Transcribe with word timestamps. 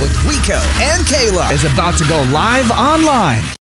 With 0.00 0.12
Rico 0.24 0.58
and 0.82 1.06
Kayla 1.06 1.52
is 1.52 1.64
about 1.64 1.96
to 1.98 2.04
go 2.08 2.20
live 2.32 2.70
online. 2.72 3.63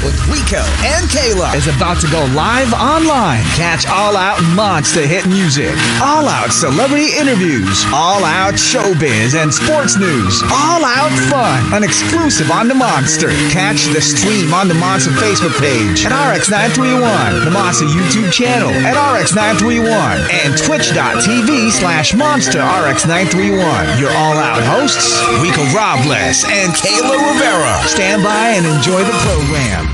With 0.00 0.16
Rico 0.32 0.64
and 0.80 1.04
Kayla 1.12 1.52
is 1.52 1.68
about 1.68 2.00
to 2.00 2.08
go 2.08 2.24
live 2.32 2.72
online. 2.72 3.44
Catch 3.52 3.84
All 3.84 4.16
Out 4.16 4.40
monster 4.56 5.04
hit 5.04 5.28
music, 5.28 5.76
All 6.00 6.24
Out 6.24 6.56
celebrity 6.56 7.12
interviews, 7.20 7.84
All 7.92 8.24
Out 8.24 8.54
showbiz 8.54 9.36
and 9.36 9.52
sports 9.52 10.00
news, 10.00 10.40
All 10.48 10.80
Out 10.80 11.12
fun, 11.28 11.76
an 11.76 11.84
exclusive 11.84 12.50
on 12.50 12.68
the 12.68 12.74
Monster. 12.74 13.28
Catch 13.52 13.92
the 13.92 14.00
stream 14.00 14.54
on 14.56 14.68
the 14.68 14.78
Monster 14.80 15.12
Facebook 15.20 15.52
page 15.60 16.06
at 16.08 16.16
RX931, 16.16 17.44
the 17.44 17.50
Monster 17.52 17.84
YouTube 17.84 18.32
channel 18.32 18.72
at 18.88 18.96
RX931, 18.96 19.84
and 20.32 20.56
twitch.tv 20.56 21.68
slash 21.76 22.14
Monster 22.14 22.60
RX931. 22.60 24.00
Your 24.00 24.16
All 24.16 24.40
Out 24.40 24.64
hosts, 24.64 25.20
Rico 25.44 25.60
Robles 25.76 26.48
and 26.48 26.72
Kayla 26.72 27.20
Rivera. 27.20 27.76
Stand 27.84 28.24
by 28.24 28.56
and 28.56 28.64
enjoy 28.64 29.04
the 29.04 29.12
program. 29.28 29.89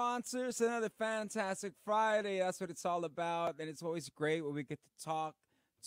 Monsters! 0.00 0.62
Another 0.62 0.88
fantastic 0.88 1.74
Friday. 1.84 2.38
That's 2.38 2.58
what 2.58 2.70
it's 2.70 2.86
all 2.86 3.04
about. 3.04 3.56
And 3.58 3.68
it's 3.68 3.82
always 3.82 4.08
great 4.08 4.42
when 4.42 4.54
we 4.54 4.62
get 4.62 4.78
to 4.82 5.04
talk 5.04 5.34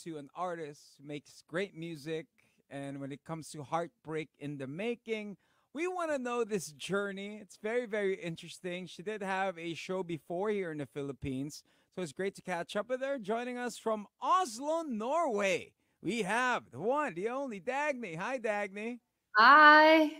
to 0.04 0.18
an 0.20 0.30
artist 0.36 0.82
who 1.00 1.08
makes 1.08 1.42
great 1.48 1.76
music. 1.76 2.28
And 2.70 3.02
when 3.02 3.12
it 3.12 3.26
comes 3.26 3.50
to 3.50 3.64
heartbreak 3.64 4.30
in 4.38 4.60
the 4.60 4.68
making, 4.68 5.38
we 5.74 5.88
want 5.88 6.12
to 6.12 6.20
know 6.20 6.44
this 6.44 6.68
journey. 6.74 7.40
It's 7.42 7.58
very, 7.64 7.88
very 7.88 8.14
interesting. 8.14 8.86
She 8.86 9.02
did 9.02 9.24
have 9.24 9.58
a 9.58 9.74
show 9.74 10.04
before 10.04 10.52
here 10.52 10.72
in 10.72 10.78
the 10.78 10.86
Philippines. 10.86 11.64
So 11.96 12.04
it's 12.04 12.12
great 12.12 12.36
to 12.36 12.44
catch 12.44 12.76
up 12.76 12.90
with 12.90 13.02
her. 13.02 13.18
Joining 13.18 13.58
us 13.58 13.80
from 13.80 14.06
Oslo, 14.22 14.84
Norway, 14.84 15.74
we 16.04 16.22
have 16.22 16.70
the 16.70 16.80
one, 16.80 17.16
the 17.16 17.30
only 17.30 17.60
Dagny. 17.60 18.16
Hi, 18.16 18.38
Dagny. 18.38 19.00
Hi. 19.36 20.12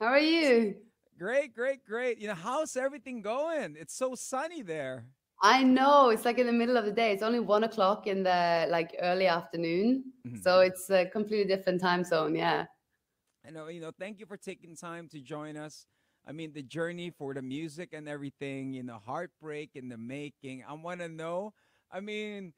How 0.00 0.06
are 0.06 0.18
you? 0.18 0.74
Great, 1.22 1.54
great, 1.54 1.84
great. 1.84 2.18
You 2.18 2.26
know, 2.26 2.34
how's 2.34 2.76
everything 2.76 3.22
going? 3.22 3.76
It's 3.78 3.94
so 3.94 4.16
sunny 4.16 4.60
there. 4.60 5.06
I 5.42 5.62
know 5.64 6.10
it's 6.10 6.24
like 6.24 6.38
in 6.38 6.46
the 6.46 6.52
middle 6.52 6.76
of 6.76 6.84
the 6.84 6.92
day. 6.92 7.12
It's 7.12 7.22
only 7.22 7.40
one 7.40 7.64
o'clock 7.64 8.06
in 8.06 8.22
the 8.22 8.66
like 8.70 8.94
early 9.00 9.26
afternoon, 9.26 10.12
Mhm. 10.24 10.42
so 10.42 10.60
it's 10.60 10.88
a 10.90 11.06
completely 11.06 11.54
different 11.54 11.80
time 11.80 12.04
zone. 12.04 12.34
Yeah. 12.34 12.66
I 13.44 13.50
know, 13.50 13.68
you 13.68 13.80
know, 13.80 13.90
thank 13.96 14.20
you 14.20 14.26
for 14.26 14.36
taking 14.36 14.76
time 14.76 15.08
to 15.08 15.20
join 15.20 15.56
us. 15.56 15.86
I 16.24 16.32
mean, 16.32 16.52
the 16.52 16.62
journey 16.62 17.10
for 17.10 17.34
the 17.34 17.42
music 17.42 17.92
and 17.92 18.08
everything, 18.08 18.72
you 18.72 18.84
know, 18.84 18.98
heartbreak 18.98 19.70
in 19.74 19.88
the 19.88 19.98
making. 19.98 20.64
I 20.64 20.74
want 20.74 21.00
to 21.00 21.08
know, 21.08 21.54
I 21.90 22.00
mean, 22.00 22.54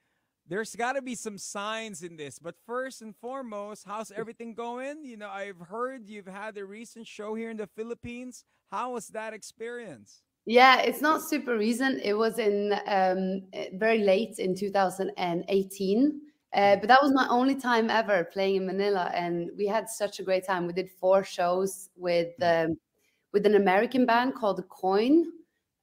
there's 0.48 0.74
got 0.74 0.92
to 0.92 1.02
be 1.02 1.14
some 1.14 1.38
signs 1.38 2.02
in 2.02 2.16
this. 2.16 2.38
But 2.38 2.54
first 2.66 3.02
and 3.02 3.14
foremost, 3.16 3.84
how's 3.86 4.10
everything 4.10 4.54
going? 4.54 5.04
You 5.04 5.16
know, 5.16 5.28
I've 5.28 5.58
heard 5.58 6.06
you've 6.06 6.26
had 6.26 6.56
a 6.58 6.64
recent 6.64 7.06
show 7.06 7.34
here 7.34 7.50
in 7.50 7.56
the 7.56 7.66
Philippines. 7.66 8.44
How 8.70 8.92
was 8.92 9.08
that 9.08 9.32
experience? 9.32 10.22
Yeah, 10.46 10.80
it's 10.80 11.00
not 11.00 11.22
super 11.22 11.56
recent. 11.56 12.02
It 12.02 12.14
was 12.14 12.38
in 12.38 12.72
um, 12.86 13.42
eh, 13.54 13.70
very 13.74 13.98
late 13.98 14.38
in 14.38 14.54
2018. 14.54 16.20
Uh, 16.52 16.76
but 16.76 16.86
that 16.86 17.02
was 17.02 17.12
my 17.12 17.26
only 17.28 17.54
time 17.56 17.90
ever 17.90 18.24
playing 18.24 18.56
in 18.56 18.66
Manila, 18.66 19.10
and 19.12 19.50
we 19.58 19.66
had 19.66 19.88
such 19.88 20.20
a 20.20 20.22
great 20.22 20.46
time. 20.46 20.68
We 20.68 20.72
did 20.72 20.88
four 21.00 21.24
shows 21.24 21.88
with 21.96 22.32
um, 22.42 22.76
with 23.32 23.44
an 23.44 23.56
American 23.56 24.06
band 24.06 24.36
called 24.36 24.58
The 24.58 24.62
Coin, 24.64 25.24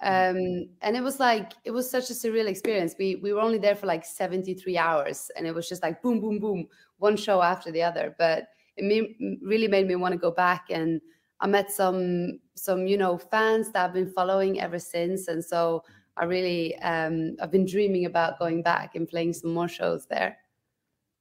um, 0.04 0.70
and 0.82 0.96
it 0.96 1.04
was 1.04 1.20
like 1.20 1.54
it 1.64 1.72
was 1.72 1.90
such 1.90 2.10
a 2.10 2.14
surreal 2.14 2.48
experience. 2.48 2.96
We 2.98 3.16
we 3.16 3.34
were 3.34 3.42
only 3.42 3.60
there 3.60 3.76
for 3.76 3.86
like 3.86 4.06
73 4.06 4.78
hours, 4.78 5.30
and 5.36 5.46
it 5.46 5.54
was 5.54 5.70
just 5.70 5.84
like 5.84 6.02
boom, 6.02 6.20
boom, 6.20 6.40
boom, 6.40 6.68
one 6.98 7.18
show 7.18 7.42
after 7.42 7.72
the 7.72 7.84
other. 7.84 8.16
But 8.18 8.50
it 8.78 8.86
me- 8.86 9.40
really 9.44 9.68
made 9.68 9.88
me 9.88 9.96
want 9.96 10.14
to 10.14 10.18
go 10.18 10.32
back, 10.32 10.66
and 10.70 11.02
I 11.40 11.48
met 11.48 11.72
some 11.72 12.40
some 12.56 12.88
you 12.88 12.98
know 12.98 13.18
fans 13.18 13.72
that 13.72 13.86
I've 13.86 13.94
been 13.94 14.12
following 14.12 14.60
ever 14.60 14.80
since, 14.80 15.28
and 15.28 15.44
so 15.44 15.84
I 16.18 16.26
really 16.26 16.76
um, 16.80 17.36
I've 17.42 17.52
been 17.52 17.66
dreaming 17.66 18.06
about 18.06 18.40
going 18.40 18.64
back 18.64 18.96
and 18.96 19.08
playing 19.08 19.34
some 19.34 19.54
more 19.54 19.68
shows 19.68 20.08
there. 20.08 20.38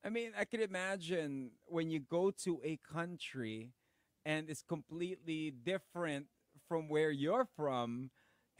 I 0.02 0.08
mean, 0.08 0.32
I 0.38 0.44
could 0.46 0.60
imagine 0.60 1.50
when 1.66 1.90
you 1.90 2.00
go 2.00 2.30
to 2.44 2.60
a 2.64 2.78
country 2.78 3.72
and 4.24 4.48
it's 4.48 4.62
completely 4.62 5.50
different 5.50 6.26
from 6.66 6.88
where 6.88 7.10
you're 7.10 7.46
from 7.56 8.10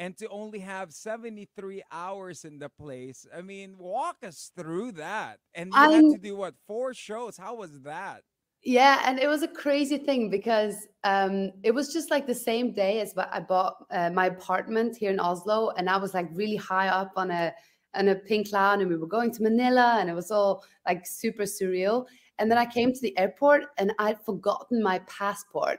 and 0.01 0.17
to 0.17 0.27
only 0.29 0.61
have 0.61 0.95
73 0.95 1.83
hours 1.93 2.47
in 2.47 2.59
the 2.59 2.71
place. 2.71 3.27
I 3.37 3.43
mean, 3.43 3.77
walk 3.79 4.17
us 4.25 4.51
through 4.57 4.93
that. 4.93 5.41
And 5.55 5.71
you 5.75 5.79
had 5.79 5.91
I'm 5.93 6.13
to 6.15 6.19
do 6.19 6.35
what? 6.37 6.55
Four 6.67 6.95
shows. 6.95 7.37
How 7.37 7.55
was 7.55 7.83
that? 7.83 8.23
Yeah, 8.63 9.03
and 9.05 9.19
it 9.19 9.29
was 9.29 9.43
a 9.43 9.49
crazy 9.49 9.99
thing 9.99 10.31
because 10.31 10.87
um, 11.05 11.51
it 11.63 11.73
was 11.73 11.93
just 11.93 12.11
like 12.11 12.27
the 12.27 12.35
same 12.35 12.73
day 12.73 13.01
as 13.01 13.15
I 13.17 13.41
bought 13.41 13.75
uh, 13.91 14.09
my 14.11 14.27
apartment 14.27 14.97
here 14.97 15.11
in 15.11 15.21
Oslo, 15.21 15.71
and 15.77 15.89
I 15.89 15.99
was 15.99 16.15
like 16.15 16.29
really 16.33 16.57
high 16.57 16.89
up 16.89 17.13
on 17.17 17.31
a 17.31 17.53
on 17.95 18.09
a 18.09 18.15
pink 18.15 18.49
cloud, 18.51 18.81
and 18.81 18.89
we 18.89 18.97
were 18.97 19.07
going 19.07 19.31
to 19.33 19.43
Manila, 19.43 19.99
and 20.01 20.09
it 20.09 20.15
was 20.15 20.31
all 20.31 20.65
like 20.87 21.07
super 21.07 21.45
surreal. 21.45 22.07
And 22.39 22.51
then 22.51 22.59
I 22.59 22.65
came 22.67 22.93
to 22.93 23.01
the 23.01 23.17
airport, 23.19 23.65
and 23.79 23.93
I'd 23.99 24.21
forgotten 24.25 24.83
my 24.83 24.99
passport, 25.01 25.79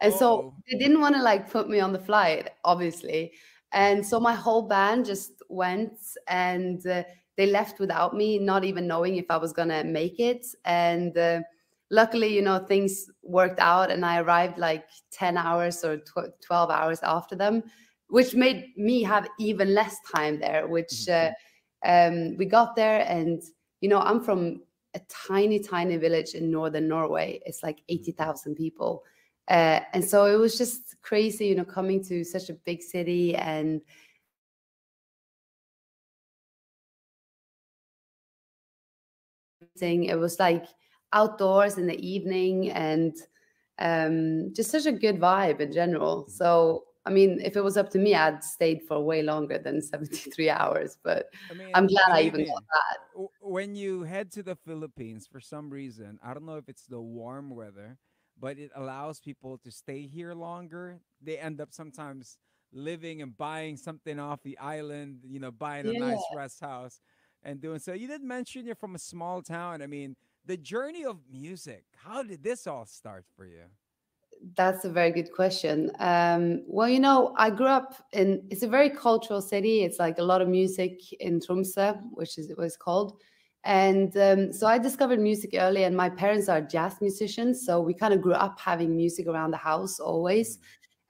and 0.00 0.12
so 0.12 0.54
they 0.70 0.78
didn't 0.78 1.00
want 1.00 1.14
to 1.16 1.22
like 1.22 1.50
put 1.50 1.68
me 1.68 1.80
on 1.80 1.92
the 1.92 1.98
flight, 1.98 2.50
obviously. 2.64 3.32
And 3.72 4.04
so 4.06 4.20
my 4.20 4.34
whole 4.34 4.62
band 4.62 5.04
just 5.04 5.32
went, 5.48 5.98
and 6.28 6.86
uh, 6.86 7.02
they 7.36 7.46
left 7.46 7.80
without 7.80 8.14
me, 8.14 8.38
not 8.38 8.64
even 8.64 8.86
knowing 8.86 9.16
if 9.16 9.26
I 9.30 9.36
was 9.36 9.52
gonna 9.52 9.84
make 9.84 10.18
it, 10.20 10.46
and. 10.64 11.16
Uh, 11.16 11.40
luckily 11.90 12.34
you 12.34 12.40
know 12.40 12.58
things 12.58 13.10
worked 13.22 13.60
out 13.60 13.90
and 13.90 14.06
i 14.06 14.18
arrived 14.18 14.56
like 14.56 14.86
10 15.12 15.36
hours 15.36 15.84
or 15.84 15.98
tw- 15.98 16.32
12 16.40 16.70
hours 16.70 16.98
after 17.02 17.36
them 17.36 17.62
which 18.08 18.34
made 18.34 18.72
me 18.78 19.02
have 19.02 19.28
even 19.38 19.74
less 19.74 19.98
time 20.10 20.40
there 20.40 20.66
which 20.66 21.08
uh, 21.10 21.30
um, 21.84 22.36
we 22.38 22.46
got 22.46 22.74
there 22.74 23.04
and 23.06 23.42
you 23.82 23.88
know 23.90 23.98
i'm 23.98 24.18
from 24.18 24.62
a 24.94 25.00
tiny 25.08 25.58
tiny 25.58 25.96
village 25.96 26.34
in 26.34 26.50
northern 26.50 26.88
norway. 26.88 27.40
It's 27.44 27.62
like 27.62 27.80
80000 27.88 28.54
people 28.54 29.02
uh, 29.48 29.80
and 29.92 30.04
so 30.04 30.26
it 30.26 30.36
was 30.36 30.56
just 30.56 30.96
crazy 31.02 31.46
you 31.46 31.54
know 31.54 31.64
coming 31.64 32.02
to 32.04 32.24
such 32.24 32.48
a 32.50 32.54
big 32.54 32.82
city 32.82 33.34
and. 33.34 33.80
It 39.80 40.18
was 40.18 40.38
like 40.38 40.66
outdoors 41.12 41.78
in 41.78 41.86
the 41.86 41.98
evening 42.06 42.70
and 42.70 43.14
um, 43.78 44.52
just 44.54 44.70
such 44.70 44.86
a 44.86 44.92
good 44.92 45.18
vibe 45.18 45.60
in 45.60 45.72
general. 45.72 46.28
So, 46.28 46.84
I 47.06 47.10
mean, 47.10 47.40
if 47.42 47.56
it 47.56 47.62
was 47.62 47.76
up 47.76 47.90
to 47.90 47.98
me, 47.98 48.14
I'd 48.14 48.42
stayed 48.44 48.82
for 48.86 49.00
way 49.00 49.22
longer 49.22 49.58
than 49.58 49.80
73 49.92 50.50
hours, 50.50 50.98
but 51.02 51.26
I 51.50 51.54
mean, 51.54 51.70
I'm 51.74 51.86
glad 51.86 52.10
I 52.10 52.22
even 52.22 52.44
got 52.46 52.62
that. 52.72 53.28
when 53.40 53.74
you 53.74 54.02
head 54.02 54.30
to 54.32 54.42
the 54.42 54.56
Philippines 54.56 55.26
for 55.30 55.40
some 55.40 55.70
reason, 55.70 56.18
I 56.22 56.34
don't 56.34 56.46
know 56.46 56.56
if 56.56 56.68
it's 56.68 56.86
the 56.86 57.00
warm 57.00 57.50
weather, 57.50 57.98
but 58.38 58.58
it 58.58 58.70
allows 58.74 59.20
people 59.20 59.58
to 59.58 59.70
stay 59.70 60.06
here 60.06 60.34
longer. 60.34 61.00
They 61.20 61.38
end 61.38 61.60
up 61.60 61.72
sometimes 61.72 62.38
living 62.72 63.22
and 63.22 63.36
buying 63.36 63.76
something 63.76 64.18
off 64.18 64.42
the 64.42 64.58
island, 64.58 65.20
you 65.24 65.38
know, 65.38 65.50
buying 65.52 65.86
a 65.86 65.92
Yeah. 65.92 65.94
nice 65.94 66.30
rest 66.30 66.60
house 66.60 67.00
and 67.42 67.60
doing 67.60 67.78
so. 67.78 67.92
You 67.92 68.08
did 68.08 68.22
mention 68.22 68.66
you're 68.66 68.74
from 68.74 68.94
a 68.94 68.98
small 68.98 69.42
town. 69.42 69.82
I 69.82 69.86
mean, 69.86 70.16
the 70.44 70.56
journey 70.56 71.04
of 71.04 71.20
music, 71.30 71.84
how 71.94 72.22
did 72.22 72.42
this 72.42 72.66
all 72.66 72.86
start 72.86 73.26
for 73.36 73.46
you? 73.46 73.66
That's 74.56 74.84
a 74.84 74.90
very 74.90 75.10
good 75.10 75.32
question. 75.32 75.90
Um, 75.98 76.62
well, 76.66 76.88
you 76.88 77.00
know, 77.00 77.32
I 77.36 77.50
grew 77.50 77.66
up 77.66 77.94
in 78.12 78.46
it's 78.50 78.62
a 78.62 78.68
very 78.68 78.90
cultural 78.90 79.40
city. 79.40 79.82
It's 79.82 79.98
like 79.98 80.18
a 80.18 80.22
lot 80.22 80.42
of 80.42 80.48
music 80.48 81.12
in 81.14 81.40
Tromsø, 81.40 82.00
which 82.12 82.36
is 82.36 82.52
what 82.54 82.64
it's 82.66 82.76
called. 82.76 83.20
And 83.64 84.14
um, 84.16 84.52
so 84.52 84.66
I 84.66 84.78
discovered 84.78 85.20
music 85.20 85.50
early, 85.54 85.84
and 85.84 85.96
my 85.96 86.10
parents 86.10 86.48
are 86.48 86.60
jazz 86.60 87.00
musicians, 87.00 87.64
so 87.64 87.80
we 87.80 87.94
kind 87.94 88.12
of 88.12 88.20
grew 88.20 88.34
up 88.34 88.60
having 88.60 88.94
music 88.96 89.26
around 89.26 89.52
the 89.52 89.56
house 89.56 89.98
always. 89.98 90.58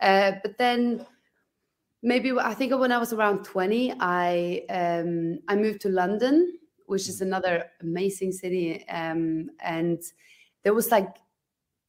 Uh, 0.01 0.33
but 0.43 0.57
then 0.59 1.05
maybe 2.03 2.31
I 2.33 2.55
think 2.55 2.73
when 2.79 2.93
I 2.93 2.99
was 2.99 3.13
around 3.13 3.45
20, 3.45 3.95
I 3.99 4.63
um, 4.71 5.41
I 5.49 5.57
moved 5.57 5.81
to 5.83 5.89
London, 5.89 6.59
which 6.87 7.09
is 7.09 7.21
another 7.21 7.65
amazing 7.81 8.31
city. 8.33 8.87
Um, 8.89 9.51
and 9.61 10.01
there 10.63 10.75
was 10.75 10.91
like 10.91 11.17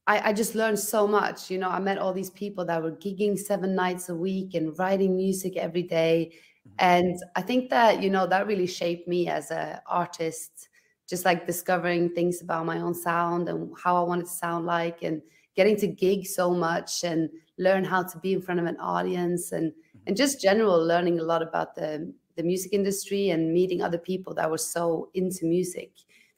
I, 0.06 0.30
I 0.30 0.32
just 0.32 0.54
learned 0.54 0.78
so 0.78 1.06
much. 1.06 1.50
You 1.50 1.58
know, 1.58 1.68
I 1.68 1.78
met 1.78 1.98
all 1.98 2.12
these 2.12 2.30
people 2.30 2.64
that 2.66 2.82
were 2.82 2.92
gigging 2.92 3.38
seven 3.38 3.74
nights 3.74 4.08
a 4.08 4.14
week 4.14 4.54
and 4.54 4.76
writing 4.78 5.16
music 5.16 5.56
every 5.56 5.82
day. 5.82 6.32
And 6.78 7.16
I 7.34 7.42
think 7.42 7.70
that, 7.70 8.02
you 8.02 8.10
know, 8.10 8.26
that 8.26 8.46
really 8.46 8.66
shaped 8.66 9.08
me 9.08 9.28
as 9.28 9.50
an 9.50 9.80
artist, 9.86 10.68
just 11.08 11.24
like 11.24 11.46
discovering 11.46 12.14
things 12.14 12.42
about 12.42 12.66
my 12.66 12.80
own 12.80 12.94
sound 12.94 13.48
and 13.48 13.72
how 13.82 13.96
I 13.96 14.06
wanted 14.06 14.26
to 14.26 14.32
sound 14.32 14.66
like 14.66 15.02
and 15.02 15.22
getting 15.54 15.76
to 15.76 15.86
gig 15.86 16.26
so 16.26 16.52
much 16.52 17.02
and 17.02 17.30
learn 17.58 17.84
how 17.84 18.02
to 18.02 18.18
be 18.18 18.34
in 18.34 18.42
front 18.42 18.60
of 18.60 18.66
an 18.66 18.76
audience 18.78 19.52
and 19.52 19.72
and 20.06 20.16
just 20.16 20.40
general 20.40 20.84
learning 20.84 21.18
a 21.18 21.22
lot 21.22 21.42
about 21.42 21.74
the 21.74 22.12
the 22.36 22.42
music 22.42 22.72
industry 22.74 23.30
and 23.30 23.52
meeting 23.54 23.80
other 23.80 23.98
people 23.98 24.34
that 24.34 24.50
were 24.50 24.58
so 24.58 25.08
into 25.14 25.46
music. 25.46 25.92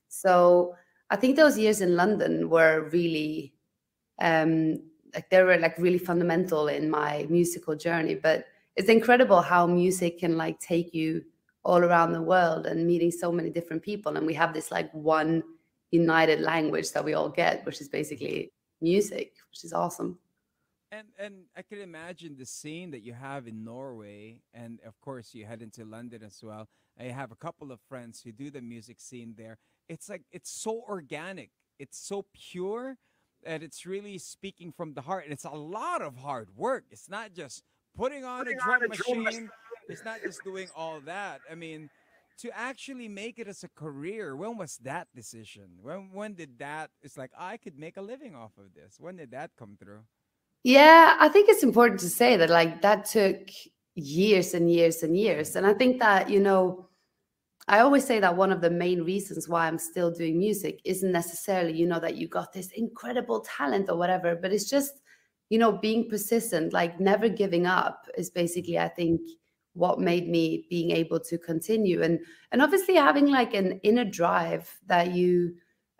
So 0.06 0.76
I 1.10 1.16
think 1.16 1.36
those 1.36 1.58
years 1.58 1.80
in 1.80 1.96
London 1.96 2.48
were 2.48 2.88
really 2.92 3.54
um 4.20 4.76
like 5.14 5.30
they 5.30 5.42
were 5.42 5.56
like 5.58 5.78
really 5.78 5.98
fundamental 5.98 6.68
in 6.68 6.90
my 6.90 7.26
musical 7.30 7.74
journey. 7.76 8.14
But 8.14 8.46
it's 8.78 8.88
incredible 8.88 9.42
how 9.42 9.66
music 9.66 10.20
can 10.20 10.36
like 10.36 10.60
take 10.60 10.94
you 10.94 11.24
all 11.64 11.80
around 11.80 12.12
the 12.12 12.22
world 12.22 12.64
and 12.64 12.86
meeting 12.86 13.10
so 13.10 13.32
many 13.32 13.50
different 13.50 13.82
people. 13.82 14.16
And 14.16 14.24
we 14.24 14.34
have 14.34 14.54
this 14.54 14.70
like 14.70 14.88
one 14.92 15.42
united 15.90 16.40
language 16.40 16.92
that 16.92 17.04
we 17.04 17.14
all 17.14 17.28
get, 17.28 17.66
which 17.66 17.80
is 17.80 17.88
basically 17.88 18.52
music, 18.80 19.32
which 19.50 19.64
is 19.64 19.72
awesome. 19.72 20.16
And 20.92 21.08
and 21.18 21.34
I 21.56 21.62
can 21.62 21.80
imagine 21.80 22.36
the 22.38 22.46
scene 22.46 22.92
that 22.92 23.02
you 23.02 23.12
have 23.12 23.48
in 23.48 23.62
Norway, 23.64 24.40
and 24.54 24.78
of 24.86 24.98
course 25.00 25.34
you 25.34 25.44
head 25.44 25.60
into 25.60 25.84
London 25.84 26.22
as 26.22 26.38
well. 26.42 26.68
I 26.98 27.04
have 27.04 27.32
a 27.32 27.36
couple 27.36 27.72
of 27.72 27.80
friends 27.88 28.22
who 28.22 28.32
do 28.32 28.48
the 28.48 28.62
music 28.62 29.00
scene 29.00 29.34
there. 29.36 29.58
It's 29.88 30.08
like 30.08 30.22
it's 30.30 30.50
so 30.50 30.84
organic, 30.88 31.50
it's 31.80 31.98
so 31.98 32.24
pure, 32.32 32.96
and 33.44 33.62
it's 33.62 33.84
really 33.84 34.18
speaking 34.18 34.72
from 34.72 34.94
the 34.94 35.02
heart. 35.02 35.24
And 35.24 35.32
it's 35.32 35.44
a 35.44 35.50
lot 35.50 36.00
of 36.00 36.16
hard 36.16 36.48
work. 36.56 36.84
It's 36.90 37.10
not 37.10 37.34
just 37.34 37.64
putting 37.98 38.24
on 38.24 38.38
putting 38.38 38.58
a 38.58 38.62
drum 38.62 38.76
on 38.76 38.84
a 38.84 38.88
machine. 38.88 39.24
machine. 39.24 39.50
It's 39.88 40.04
not 40.04 40.22
just 40.22 40.44
doing 40.44 40.68
all 40.76 41.00
that. 41.06 41.40
I 41.50 41.54
mean, 41.54 41.90
to 42.38 42.50
actually 42.56 43.08
make 43.08 43.38
it 43.38 43.48
as 43.48 43.64
a 43.64 43.68
career, 43.68 44.36
when 44.36 44.56
was 44.56 44.78
that 44.84 45.08
decision? 45.14 45.68
When 45.82 46.10
when 46.12 46.34
did 46.34 46.58
that? 46.58 46.90
It's 47.02 47.18
like 47.18 47.32
I 47.36 47.56
could 47.56 47.78
make 47.78 47.96
a 47.96 48.02
living 48.02 48.34
off 48.34 48.52
of 48.58 48.72
this. 48.74 48.96
When 48.98 49.16
did 49.16 49.32
that 49.32 49.50
come 49.58 49.76
through? 49.78 50.02
Yeah, 50.62 51.16
I 51.18 51.28
think 51.28 51.48
it's 51.48 51.62
important 51.62 52.00
to 52.00 52.08
say 52.08 52.36
that 52.36 52.50
like 52.50 52.82
that 52.82 53.04
took 53.06 53.40
years 53.94 54.54
and 54.54 54.70
years 54.70 55.02
and 55.02 55.16
years, 55.16 55.56
and 55.56 55.66
I 55.66 55.74
think 55.74 56.00
that 56.00 56.30
you 56.30 56.40
know. 56.40 56.84
I 57.70 57.80
always 57.80 58.06
say 58.06 58.18
that 58.20 58.34
one 58.34 58.50
of 58.50 58.62
the 58.62 58.70
main 58.70 59.02
reasons 59.02 59.46
why 59.46 59.66
I'm 59.66 59.76
still 59.76 60.10
doing 60.10 60.38
music 60.38 60.80
isn't 60.86 61.12
necessarily, 61.12 61.74
you 61.74 61.86
know, 61.86 62.00
that 62.00 62.16
you 62.16 62.26
got 62.26 62.50
this 62.50 62.70
incredible 62.74 63.40
talent 63.40 63.90
or 63.90 63.96
whatever, 63.98 64.34
but 64.34 64.54
it's 64.54 64.70
just, 64.70 65.02
you 65.48 65.58
know, 65.58 65.72
being 65.72 66.08
persistent, 66.08 66.72
like 66.72 67.00
never 67.00 67.28
giving 67.28 67.66
up 67.66 68.06
is 68.16 68.30
basically, 68.30 68.78
I 68.78 68.88
think, 68.88 69.20
what 69.78 70.00
made 70.00 70.28
me 70.28 70.66
being 70.68 70.90
able 70.90 71.20
to 71.20 71.38
continue 71.38 72.02
and 72.02 72.18
and 72.50 72.60
obviously 72.60 72.96
having 72.96 73.28
like 73.28 73.54
an 73.54 73.78
inner 73.84 74.04
drive 74.04 74.76
that 74.86 75.12
you 75.12 75.54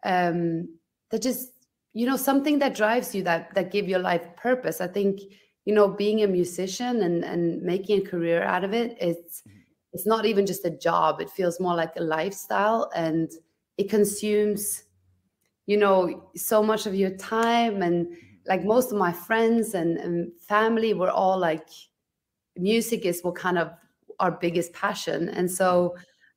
um 0.05 0.69
that 1.11 1.23
just 1.23 1.51
you 1.93 2.05
know 2.05 2.17
something 2.17 2.59
that 2.59 2.75
drives 2.75 3.15
you 3.15 3.23
that 3.23 3.55
that 3.55 3.71
give 3.71 3.89
your 3.89 4.01
life 4.01 4.27
purpose 4.37 4.81
i 4.81 4.87
think 4.87 5.21
you 5.65 5.73
know 5.73 5.87
being 5.87 6.25
a 6.25 6.27
musician 6.27 7.03
and 7.03 7.25
and 7.25 7.63
making 7.63 8.01
a 8.01 8.11
career 8.11 8.43
out 8.43 8.65
of 8.65 8.73
it 8.73 8.97
it's 9.01 9.43
mm-hmm. 9.43 9.59
it's 9.93 10.07
not 10.07 10.27
even 10.27 10.45
just 10.45 10.65
a 10.65 10.77
job 10.79 11.21
it 11.21 11.31
feels 11.31 11.61
more 11.61 11.77
like 11.77 11.95
a 11.97 12.03
lifestyle 12.03 12.91
and 12.97 13.31
it 13.77 13.89
consumes 13.89 14.83
you 15.67 15.77
know 15.77 16.31
so 16.35 16.65
much 16.65 16.87
of 16.87 16.97
your 16.97 17.11
time 17.11 17.83
and. 17.83 18.09
Like 18.49 18.65
most 18.65 18.91
of 18.91 18.99
my 18.99 19.13
friends 19.13 19.75
and, 19.75 19.99
and 19.99 20.33
family 20.41 20.95
were 20.95 21.11
all 21.11 21.39
like 21.39 21.69
music 22.57 23.05
is 23.05 23.23
what 23.23 23.37
kind 23.37 23.59
of 23.59 23.71
our 24.19 24.33
biggest 24.33 24.73
passion. 24.73 25.29
And 25.29 25.51
so 25.51 25.95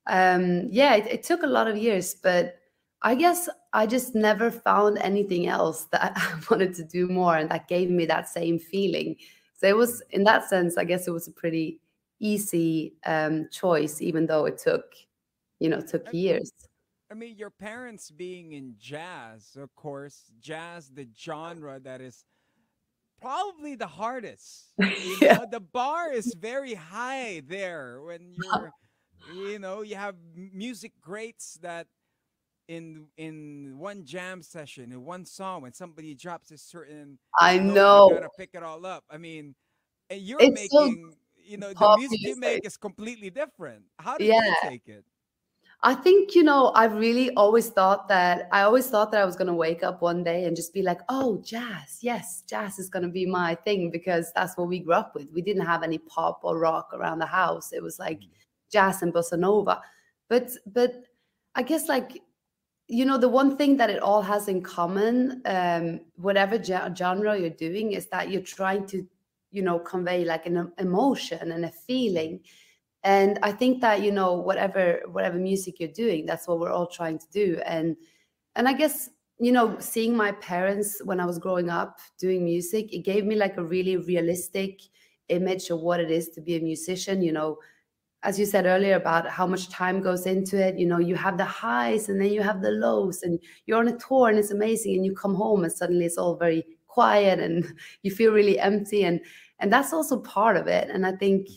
um 0.08 0.68
yeah 0.72 0.96
it, 0.96 1.06
it, 1.08 1.24
took 1.24 1.44
a 1.44 1.48
lot 1.48 1.68
of 1.68 1.78
years 1.78 2.16
but 2.16 2.56
i 3.04 3.14
guess 3.14 3.48
i 3.72 3.86
just 3.86 4.16
never 4.16 4.50
found 4.50 4.98
anything 4.98 5.48
else 5.48 5.86
that 5.92 6.14
i 6.16 6.40
wanted 6.50 6.74
to 6.74 6.84
do 6.84 7.08
more 7.08 7.38
and 7.38 7.50
that 7.52 7.68
gave 7.68 7.90
me 7.90 8.06
that 8.06 8.28
same 8.28 8.58
feeling. 8.58 9.16
So 9.58 9.68
it 9.68 9.78
was 9.78 10.02
in 10.10 10.24
that 10.24 10.50
sense 10.50 10.78
i 10.78 10.84
guess 10.84 11.08
it 11.08 11.12
was 11.12 11.28
a 11.28 11.32
pretty 11.32 11.80
easy 12.20 12.96
um 13.06 13.48
choice 13.52 14.02
even 14.02 14.26
though 14.26 14.46
it 14.46 14.58
took 14.58 14.96
you 15.60 15.70
know 15.70 15.82
took 15.82 16.12
years 16.12 16.52
I 17.12 17.14
mean, 17.14 17.36
your 17.38 17.50
parents 17.50 18.10
being 18.10 18.54
in 18.54 18.76
jazz, 18.80 19.58
of 19.60 19.76
course, 19.76 20.32
jazz, 20.40 20.90
the 20.90 21.10
genre 21.20 21.78
that 21.82 22.00
is 22.00 22.24
probably 23.22 23.76
the 23.76 23.88
hardest. 23.88 24.74
Yeah. 25.22 25.40
know, 25.40 25.46
the 25.52 25.60
bar 25.60 26.12
is 26.12 26.34
very 26.40 26.74
high 26.74 27.44
there 27.46 28.02
when 28.02 28.34
you're, 28.44 28.72
you 29.36 29.60
know, 29.60 29.82
you 29.82 29.96
have 29.96 30.16
music 30.34 30.94
greats 31.02 31.60
that 31.62 31.88
in 32.68 33.08
in 33.18 33.76
one 33.78 34.06
jam 34.06 34.42
session 34.42 34.94
in 34.94 35.04
one 35.04 35.26
song 35.26 35.62
when 35.64 35.74
somebody 35.74 36.16
drops 36.16 36.52
a 36.52 36.58
certain 36.58 37.20
I 37.38 37.60
know 37.60 38.10
you 38.10 38.16
gotta 38.16 38.30
pick 38.38 38.52
it 38.54 38.64
all 38.64 38.86
up. 38.86 39.04
I 39.10 39.18
mean, 39.18 39.56
and 40.10 40.22
you're 40.22 40.40
it's 40.40 40.56
making 40.56 41.12
so 41.12 41.18
you 41.44 41.58
know 41.58 41.74
the 41.74 41.98
music 41.98 42.22
you 42.22 42.38
make 42.38 42.66
is 42.66 42.78
completely 42.78 43.30
different. 43.30 43.84
How 44.00 44.18
do 44.18 44.24
yeah. 44.24 44.42
you 44.42 44.56
take 44.64 44.88
it? 44.88 45.04
I 45.84 45.96
think, 45.96 46.36
you 46.36 46.44
know, 46.44 46.68
I 46.70 46.86
really 46.86 47.34
always 47.34 47.70
thought 47.70 48.08
that 48.10 48.48
I 48.52 48.62
always 48.62 48.88
thought 48.88 49.12
that 49.12 49.22
I 49.22 49.26
was 49.26 49.36
going 49.36 49.48
to 49.48 49.54
wake 49.54 49.84
up 49.84 50.04
one 50.04 50.24
day 50.24 50.46
and 50.46 50.56
just 50.56 50.76
be 50.76 50.84
like, 50.84 51.00
oh, 51.10 51.42
jazz. 51.44 51.98
Yes, 52.02 52.44
jazz 52.48 52.78
is 52.78 52.88
going 52.88 53.02
to 53.02 53.10
be 53.10 53.26
my 53.26 53.56
thing 53.56 53.90
because 53.90 54.32
that's 54.36 54.56
what 54.58 54.68
we 54.68 54.80
grew 54.80 54.94
up 54.94 55.16
with. 55.16 55.32
We 55.34 55.42
didn't 55.42 55.66
have 55.66 55.82
any 55.82 55.98
pop 55.98 56.42
or 56.44 56.60
rock 56.60 56.92
around 56.94 57.18
the 57.18 57.26
house. 57.26 57.74
It 57.74 57.82
was 57.82 57.98
like 57.98 58.20
mm. 58.20 58.30
jazz 58.72 59.02
and 59.02 59.12
bossa 59.12 59.40
nova. 59.40 59.82
But, 60.30 60.52
but 60.68 61.04
I 61.56 61.64
guess 61.64 61.90
like, 61.90 62.22
you 62.88 63.06
know, 63.06 63.18
the 63.18 63.30
one 63.30 63.58
thing 63.58 63.78
that 63.78 63.90
it 63.90 64.04
all 64.04 64.22
has 64.22 64.48
in 64.50 64.62
common, 64.62 65.42
um, 65.46 66.02
whatever 66.16 66.62
genre 66.64 67.40
you're 67.40 67.50
doing, 67.50 67.94
is 67.94 68.06
that 68.08 68.30
you're 68.30 68.42
trying 68.42 68.86
to, 68.88 69.08
you 69.50 69.64
know, 69.64 69.80
convey 69.80 70.26
like 70.26 70.46
an 70.46 70.72
emotion 70.78 71.52
and 71.54 71.66
a 71.66 71.72
feeling 71.72 72.42
and 73.04 73.40
i 73.42 73.52
think 73.52 73.82
that 73.82 74.02
you 74.02 74.12
know 74.12 74.34
whatever 74.34 75.02
whatever 75.12 75.38
music 75.38 75.80
you're 75.80 75.90
doing 75.90 76.26
that's 76.26 76.48
what 76.48 76.60
we're 76.60 76.72
all 76.72 76.88
trying 76.88 77.18
to 77.18 77.28
do. 77.32 77.60
And 77.66 77.96
and 78.56 78.68
i 78.68 78.74
guess 78.74 79.10
you 79.40 79.52
know 79.52 79.78
seeing 79.80 80.16
my 80.16 80.32
parents 80.34 81.02
when 81.04 81.20
i 81.20 81.26
was 81.26 81.40
growing 81.40 81.70
up 81.70 82.00
doing 82.20 82.44
music 82.44 82.94
it 82.94 83.00
gave 83.00 83.26
me 83.26 83.36
like 83.36 83.58
a 83.58 83.64
really 83.64 83.98
realistic 83.98 84.82
image 85.30 85.70
of 85.70 85.80
what 85.80 86.00
it 86.00 86.12
is 86.12 86.30
to 86.30 86.42
be 86.42 86.56
a 86.56 86.60
musician 86.60 87.22
you 87.22 87.32
know. 87.32 87.58
As 88.24 88.38
you 88.38 88.46
said 88.46 88.68
earlier 88.68 88.98
about 88.98 89.28
how 89.28 89.48
much 89.48 89.70
time 89.70 90.00
goes 90.00 90.28
into 90.28 90.56
it 90.64 90.78
you 90.78 90.86
know 90.86 91.00
you 91.00 91.16
have 91.16 91.40
the 91.40 91.46
highs 91.46 92.08
and 92.08 92.22
then 92.22 92.32
you 92.32 92.44
have 92.44 92.62
the 92.62 92.70
lows 92.70 93.24
and 93.24 93.40
you're 93.66 93.80
on 93.80 93.88
a 93.88 93.98
tour 93.98 94.30
and 94.30 94.38
it's 94.38 94.52
amazing 94.52 94.94
and 94.96 95.04
you 95.04 95.16
come 95.16 95.34
home 95.34 95.64
and 95.64 95.74
suddenly 95.74 96.06
it's 96.06 96.20
all 96.20 96.36
very 96.36 96.64
quiet 96.88 97.40
and 97.40 97.66
you 98.04 98.12
feel 98.12 98.32
really 98.32 98.60
empty 98.60 99.06
and 99.06 99.22
and 99.58 99.74
that's 99.74 99.92
also 99.92 100.20
part 100.20 100.56
of 100.56 100.68
it. 100.68 100.88
And 100.92 101.04
i 101.04 101.14
think 101.14 101.48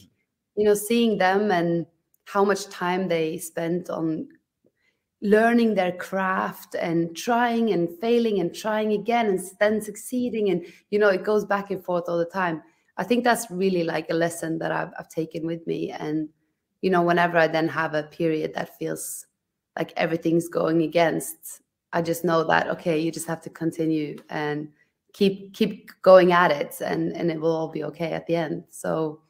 you 0.57 0.65
know 0.65 0.75
seeing 0.75 1.19
them 1.19 1.51
and 1.51 1.87
how 2.27 2.45
much 2.45 2.69
time 2.69 3.09
they 3.09 3.39
spent 3.39 3.91
on 3.91 4.29
learning 5.23 5.75
their 5.75 5.93
craft 5.93 6.75
and 6.75 7.17
trying 7.17 7.73
and 7.73 7.89
failing 8.01 8.41
and 8.41 8.55
trying 8.55 8.93
again 8.93 9.27
and 9.27 9.41
then 9.59 9.81
succeeding 9.81 10.51
and 10.51 10.67
you 10.91 10.99
know 10.99 11.09
it 11.09 11.25
goes 11.25 11.45
back 11.45 11.71
and 11.71 11.85
forth 11.85 12.05
all 12.09 12.19
the 12.19 12.25
time. 12.25 12.63
I 12.97 13.03
think 13.03 13.25
that's 13.25 13.51
really 13.51 13.83
like 13.83 14.09
a 14.11 14.15
lesson 14.15 14.59
that 14.59 14.71
i've, 14.71 14.93
I've 14.99 15.09
taken 15.09 15.47
with 15.47 15.67
me. 15.67 15.91
And 15.91 16.29
you 16.83 16.91
know 16.91 17.03
whenever 17.03 17.39
i 17.39 17.47
then 17.47 17.69
have 17.69 17.95
a 17.95 18.03
period 18.05 18.55
that 18.55 18.77
feels 18.79 19.27
like 19.77 19.93
everything's 19.97 20.49
going 20.49 20.83
against 20.83 21.63
i 21.95 22.03
just 22.03 22.25
know 22.25 22.45
that 22.45 22.69
okay 22.69 22.99
you 22.99 23.11
just 23.11 23.27
have 23.27 23.41
to 23.41 23.49
continue 23.49 24.17
and 24.29 24.69
keep 25.15 25.55
keep 25.55 25.91
going 26.03 26.33
at 26.33 26.51
it 26.51 26.83
and 26.85 27.17
and 27.17 27.31
it 27.31 27.41
will 27.41 27.57
all 27.57 27.69
be 27.69 27.85
okay 27.85 28.13
at 28.13 28.27
the 28.27 28.37
end. 28.37 28.65
So 28.69 29.21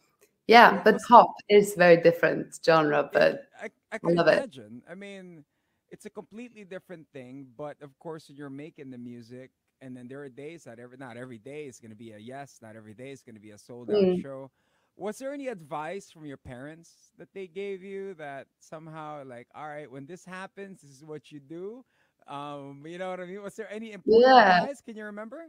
yeah, 0.47 0.83
but 0.85 1.01
pop 1.09 1.35
is 1.49 1.75
very 1.75 1.97
different 1.97 2.59
genre, 2.65 3.09
but 3.13 3.49
I, 3.61 3.67
I, 3.93 3.97
I 3.97 4.13
love 4.13 4.29
imagine. 4.29 4.83
it. 4.87 4.91
I 4.91 4.95
mean, 4.95 5.45
it's 5.91 6.07
a 6.07 6.11
completely 6.11 6.65
different 6.65 7.07
thing, 7.13 7.47
but 7.57 7.77
of 7.81 7.99
course, 7.99 8.29
you're 8.29 8.51
making 8.51 8.91
the 8.91 8.99
music, 8.99 9.51
and 9.81 9.97
then 9.97 10.09
there 10.09 10.23
are 10.23 10.29
days 10.29 10.65
that 10.65 10.79
every 10.79 10.97
not 10.99 11.17
every 11.17 11.39
day 11.39 11.67
is 11.67 11.79
going 11.79 11.91
to 11.91 11.97
be 11.97 12.13
a 12.13 12.19
yes, 12.19 12.59
not 12.61 12.77
every 12.77 12.95
day 12.95 13.11
is 13.11 13.23
going 13.23 13.37
to 13.37 13.41
be 13.41 13.53
a 13.53 13.59
sold 13.59 13.91
out 13.91 13.97
mm. 13.97 14.21
show. 14.23 14.51
Was 14.97 15.19
there 15.19 15.33
any 15.33 15.49
advice 15.49 16.11
from 16.11 16.25
your 16.25 16.37
parents 16.37 17.13
that 17.19 17.29
they 17.35 17.49
gave 17.49 17.83
you 17.83 18.15
that 18.15 18.47
somehow, 18.61 19.25
like, 19.25 19.49
all 19.55 19.67
right, 19.67 19.91
when 19.91 20.07
this 20.07 20.25
happens, 20.25 20.83
this 20.83 20.91
is 20.91 21.05
what 21.05 21.33
you 21.33 21.41
do? 21.41 21.85
Um, 22.29 22.85
you 22.87 22.97
know 22.99 23.11
what 23.11 23.21
I 23.21 23.27
mean? 23.27 23.43
Was 23.43 23.57
there 23.57 23.73
any 23.73 23.93
important 23.93 24.27
yeah. 24.27 24.61
advice? 24.61 24.81
Can 24.81 24.97
you 24.97 25.05
remember? 25.05 25.47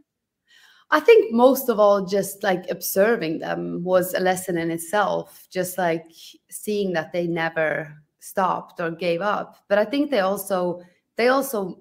I 0.92 1.00
think 1.00 1.34
most 1.34 1.70
of 1.70 1.80
all, 1.80 2.06
just 2.06 2.44
like 2.44 2.70
observing 2.70 3.40
them 3.40 3.84
was 3.84 4.14
a 4.14 4.20
lesson 4.20 4.58
in 4.58 4.72
itself, 4.72 5.48
just 5.50 5.78
like 5.78 6.06
seeing 6.50 6.94
that 6.94 7.12
they 7.12 7.28
never 7.28 7.96
stopped 8.20 8.80
or 8.80 8.92
gave 8.92 9.22
up. 9.22 9.58
But 9.68 9.78
I 9.78 9.86
think 9.86 10.12
they 10.12 10.20
also, 10.20 10.82
they 11.16 11.30
also 11.30 11.80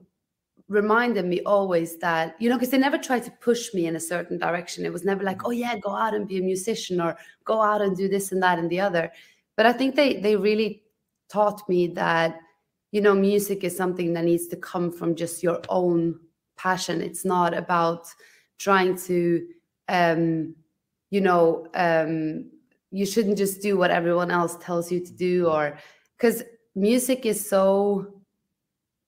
reminded 0.68 1.26
me 1.26 1.40
always 1.42 1.98
that, 1.98 2.34
you 2.38 2.48
know, 2.48 2.56
because 2.56 2.70
they 2.70 2.78
never 2.78 2.98
tried 2.98 3.24
to 3.24 3.30
push 3.30 3.74
me 3.74 3.86
in 3.86 3.96
a 3.96 4.00
certain 4.00 4.38
direction. 4.38 4.86
It 4.86 4.92
was 4.92 5.04
never 5.04 5.22
like, 5.22 5.46
oh 5.46 5.50
yeah, 5.50 5.76
go 5.78 5.90
out 5.90 6.14
and 6.14 6.26
be 6.26 6.38
a 6.38 6.42
musician 6.42 7.00
or 7.00 7.16
go 7.44 7.60
out 7.60 7.82
and 7.82 7.96
do 7.96 8.08
this 8.08 8.32
and 8.32 8.42
that 8.42 8.58
and 8.58 8.70
the 8.70 8.80
other. 8.80 9.12
But 9.56 9.66
I 9.66 9.72
think 9.72 9.94
they 9.94 10.14
they 10.20 10.36
really 10.36 10.82
taught 11.28 11.68
me 11.68 11.88
that, 11.88 12.40
you 12.92 13.00
know, 13.00 13.14
music 13.14 13.64
is 13.64 13.76
something 13.76 14.14
that 14.14 14.24
needs 14.24 14.48
to 14.48 14.56
come 14.56 14.90
from 14.90 15.14
just 15.14 15.42
your 15.42 15.60
own 15.68 16.18
passion. 16.56 17.02
It's 17.02 17.24
not 17.24 17.54
about 17.54 18.06
trying 18.58 18.96
to 18.96 19.46
um, 19.88 20.54
you 21.10 21.20
know 21.20 21.66
um, 21.74 22.50
you 22.90 23.04
shouldn't 23.06 23.38
just 23.38 23.60
do 23.60 23.76
what 23.76 23.90
everyone 23.90 24.30
else 24.30 24.56
tells 24.60 24.90
you 24.90 25.00
to 25.00 25.12
do 25.12 25.46
or 25.48 25.78
because 26.16 26.42
music 26.74 27.26
is 27.26 27.48
so 27.48 28.06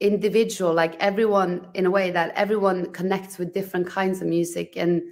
individual 0.01 0.75
like 0.75 0.95
everyone 1.01 1.67
in 1.75 1.87
a 1.87 1.91
way 1.91 2.11
that 2.11 2.33
everyone 2.35 2.93
connects 2.93 3.39
with 3.39 3.55
different 3.55 3.87
kinds 3.87 4.21
of 4.21 4.29
music 4.29 4.75
and 4.77 5.03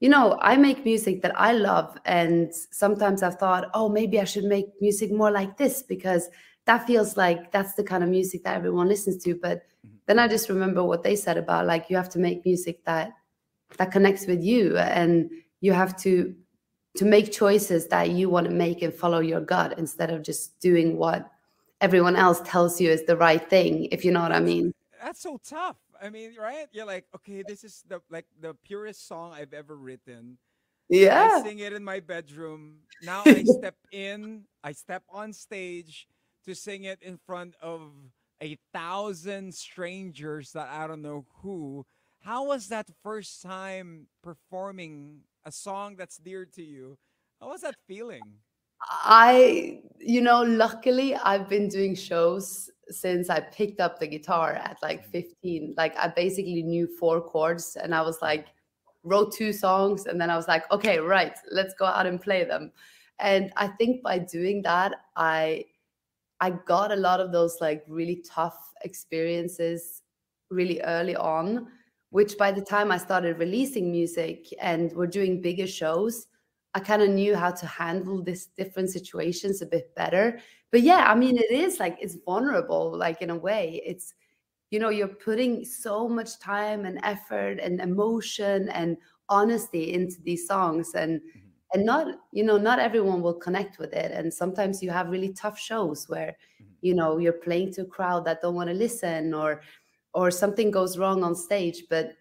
you 0.00 0.08
know 0.08 0.38
i 0.40 0.56
make 0.56 0.86
music 0.86 1.20
that 1.20 1.38
i 1.38 1.52
love 1.52 1.98
and 2.06 2.54
sometimes 2.70 3.22
i've 3.22 3.34
thought 3.34 3.68
oh 3.74 3.90
maybe 3.90 4.18
i 4.18 4.24
should 4.24 4.44
make 4.44 4.66
music 4.80 5.12
more 5.12 5.30
like 5.30 5.56
this 5.58 5.82
because 5.82 6.30
that 6.64 6.86
feels 6.86 7.16
like 7.18 7.52
that's 7.52 7.74
the 7.74 7.84
kind 7.84 8.02
of 8.02 8.08
music 8.08 8.42
that 8.42 8.56
everyone 8.56 8.88
listens 8.88 9.22
to 9.22 9.34
but 9.34 9.58
mm-hmm. 9.86 9.96
then 10.06 10.18
i 10.18 10.26
just 10.26 10.48
remember 10.48 10.82
what 10.82 11.02
they 11.02 11.14
said 11.14 11.36
about 11.36 11.66
like 11.66 11.90
you 11.90 11.96
have 11.96 12.08
to 12.08 12.18
make 12.18 12.46
music 12.46 12.82
that 12.86 13.12
that 13.76 13.92
connects 13.92 14.26
with 14.26 14.42
you 14.42 14.76
and 14.76 15.30
you 15.60 15.72
have 15.72 15.96
to 15.96 16.34
to 16.94 17.04
make 17.06 17.32
choices 17.32 17.88
that 17.88 18.10
you 18.10 18.28
want 18.28 18.46
to 18.46 18.52
make 18.52 18.82
and 18.82 18.92
follow 18.92 19.20
your 19.20 19.40
gut 19.40 19.78
instead 19.78 20.10
of 20.10 20.22
just 20.22 20.58
doing 20.60 20.98
what 20.98 21.30
everyone 21.80 22.16
else 22.16 22.40
tells 22.44 22.80
you 22.80 22.90
is 22.90 23.04
the 23.06 23.16
right 23.16 23.48
thing 23.48 23.86
if 23.90 24.04
you 24.04 24.12
know 24.12 24.20
what 24.20 24.32
i 24.32 24.40
mean. 24.40 24.72
that's 25.02 25.20
so 25.20 25.38
tough. 25.48 25.76
I 26.00 26.10
mean 26.10 26.34
right? 26.38 26.66
You're 26.72 26.86
like 26.86 27.06
okay 27.14 27.42
this 27.46 27.64
is 27.64 27.84
the 27.88 28.00
like 28.10 28.26
the 28.40 28.54
purest 28.64 29.06
song 29.06 29.32
i've 29.32 29.52
ever 29.52 29.76
written. 29.76 30.38
Yeah. 30.88 31.30
i 31.32 31.42
sing 31.42 31.60
it 31.60 31.72
in 31.72 31.84
my 31.84 32.00
bedroom. 32.00 32.78
Now 33.02 33.22
i 33.24 33.44
step 33.58 33.76
in 33.92 34.44
i 34.64 34.72
step 34.72 35.02
on 35.08 35.32
stage 35.32 36.08
to 36.44 36.54
sing 36.54 36.84
it 36.84 36.98
in 37.02 37.18
front 37.24 37.54
of 37.62 37.92
a 38.42 38.58
thousand 38.72 39.54
strangers 39.54 40.50
that 40.52 40.68
i 40.68 40.86
don't 40.88 41.02
know 41.02 41.24
who 41.40 41.86
how 42.22 42.46
was 42.46 42.68
that 42.68 42.88
first 43.02 43.42
time 43.42 44.06
performing 44.22 45.20
a 45.44 45.52
song 45.52 45.96
that's 45.96 46.16
dear 46.18 46.44
to 46.44 46.62
you 46.62 46.96
how 47.40 47.48
was 47.48 47.60
that 47.60 47.74
feeling 47.86 48.22
I, 48.90 49.80
you 49.98 50.20
know, 50.20 50.42
luckily 50.42 51.14
I've 51.14 51.48
been 51.48 51.68
doing 51.68 51.94
shows 51.94 52.70
since 52.88 53.30
I 53.30 53.40
picked 53.40 53.80
up 53.80 53.98
the 53.98 54.06
guitar 54.06 54.54
at 54.54 54.76
like 54.82 55.02
mm-hmm. 55.02 55.10
15. 55.12 55.74
Like 55.76 55.96
I 55.96 56.08
basically 56.08 56.62
knew 56.62 56.88
four 56.98 57.20
chords 57.20 57.76
and 57.76 57.94
I 57.94 58.02
was 58.02 58.20
like, 58.20 58.48
wrote 59.04 59.32
two 59.32 59.52
songs 59.52 60.06
and 60.06 60.20
then 60.20 60.30
I 60.30 60.36
was 60.36 60.48
like, 60.48 60.70
okay, 60.70 60.98
right, 60.98 61.36
let's 61.50 61.74
go 61.74 61.86
out 61.86 62.06
and 62.06 62.20
play 62.20 62.44
them. 62.44 62.72
And 63.18 63.52
I 63.56 63.68
think 63.68 64.02
by 64.02 64.18
doing 64.18 64.62
that, 64.62 64.92
I 65.16 65.66
I 66.40 66.50
got 66.50 66.90
a 66.90 66.96
lot 66.96 67.20
of 67.20 67.30
those 67.30 67.58
like 67.60 67.84
really 67.86 68.24
tough 68.28 68.72
experiences 68.82 70.02
really 70.50 70.80
early 70.82 71.14
on, 71.14 71.68
which 72.12 72.36
by 72.36 72.52
the 72.52 72.60
time 72.60 72.92
I 72.92 72.98
started 72.98 73.38
releasing 73.38 73.90
music 73.90 74.46
and 74.60 74.92
we're 74.92 75.06
doing 75.06 75.40
bigger 75.40 75.66
shows, 75.66 76.26
I 76.74 76.80
kind 76.80 77.00
of 77.00 77.08
knew 77.08 77.34
how 77.34 77.50
to 77.52 77.66
handle 77.66 78.22
these 78.22 78.46
different 78.46 78.90
situations 78.90 79.62
a 79.62 79.66
bit 79.66 79.94
better. 79.94 80.38
But 80.70 80.82
yeah, 80.82 81.06
I 81.10 81.14
mean, 81.14 81.38
it 81.38 81.50
is 81.50 81.80
like 81.80 81.96
it's 82.02 82.18
vulnerable, 82.22 82.94
like 82.94 83.22
in 83.22 83.30
a 83.30 83.36
way. 83.36 83.80
It's, 83.86 84.12
you 84.70 84.78
know, 84.78 84.90
you're 84.90 85.08
putting 85.08 85.64
so 85.64 86.06
much 86.06 86.38
time 86.38 86.84
and 86.84 87.00
effort 87.02 87.58
and 87.58 87.80
emotion 87.80 88.68
and 88.68 88.98
honesty 89.30 89.94
into 89.94 90.20
these 90.22 90.46
songs. 90.46 90.92
And 90.94 91.18
mm-hmm. 91.18 91.38
and 91.72 91.86
not, 91.86 92.08
you 92.30 92.44
know, 92.44 92.58
not 92.58 92.78
everyone 92.78 93.22
will 93.22 93.40
connect 93.40 93.78
with 93.78 93.94
it. 93.94 94.12
And 94.12 94.32
sometimes 94.32 94.82
you 94.82 94.90
have 94.90 95.08
really 95.08 95.32
tough 95.32 95.58
shows 95.58 96.10
where, 96.10 96.36
mm-hmm. 96.60 96.72
you 96.82 96.92
know, 96.92 97.16
you're 97.16 97.32
playing 97.32 97.72
to 97.74 97.82
a 97.82 97.86
crowd 97.86 98.26
that 98.26 98.42
don't 98.42 98.54
want 98.54 98.68
to 98.68 98.74
listen 98.74 99.32
or 99.32 99.62
or 100.14 100.30
something 100.30 100.70
goes 100.70 100.98
wrong 100.98 101.22
on 101.24 101.34
stage. 101.34 101.84
But 101.88 102.14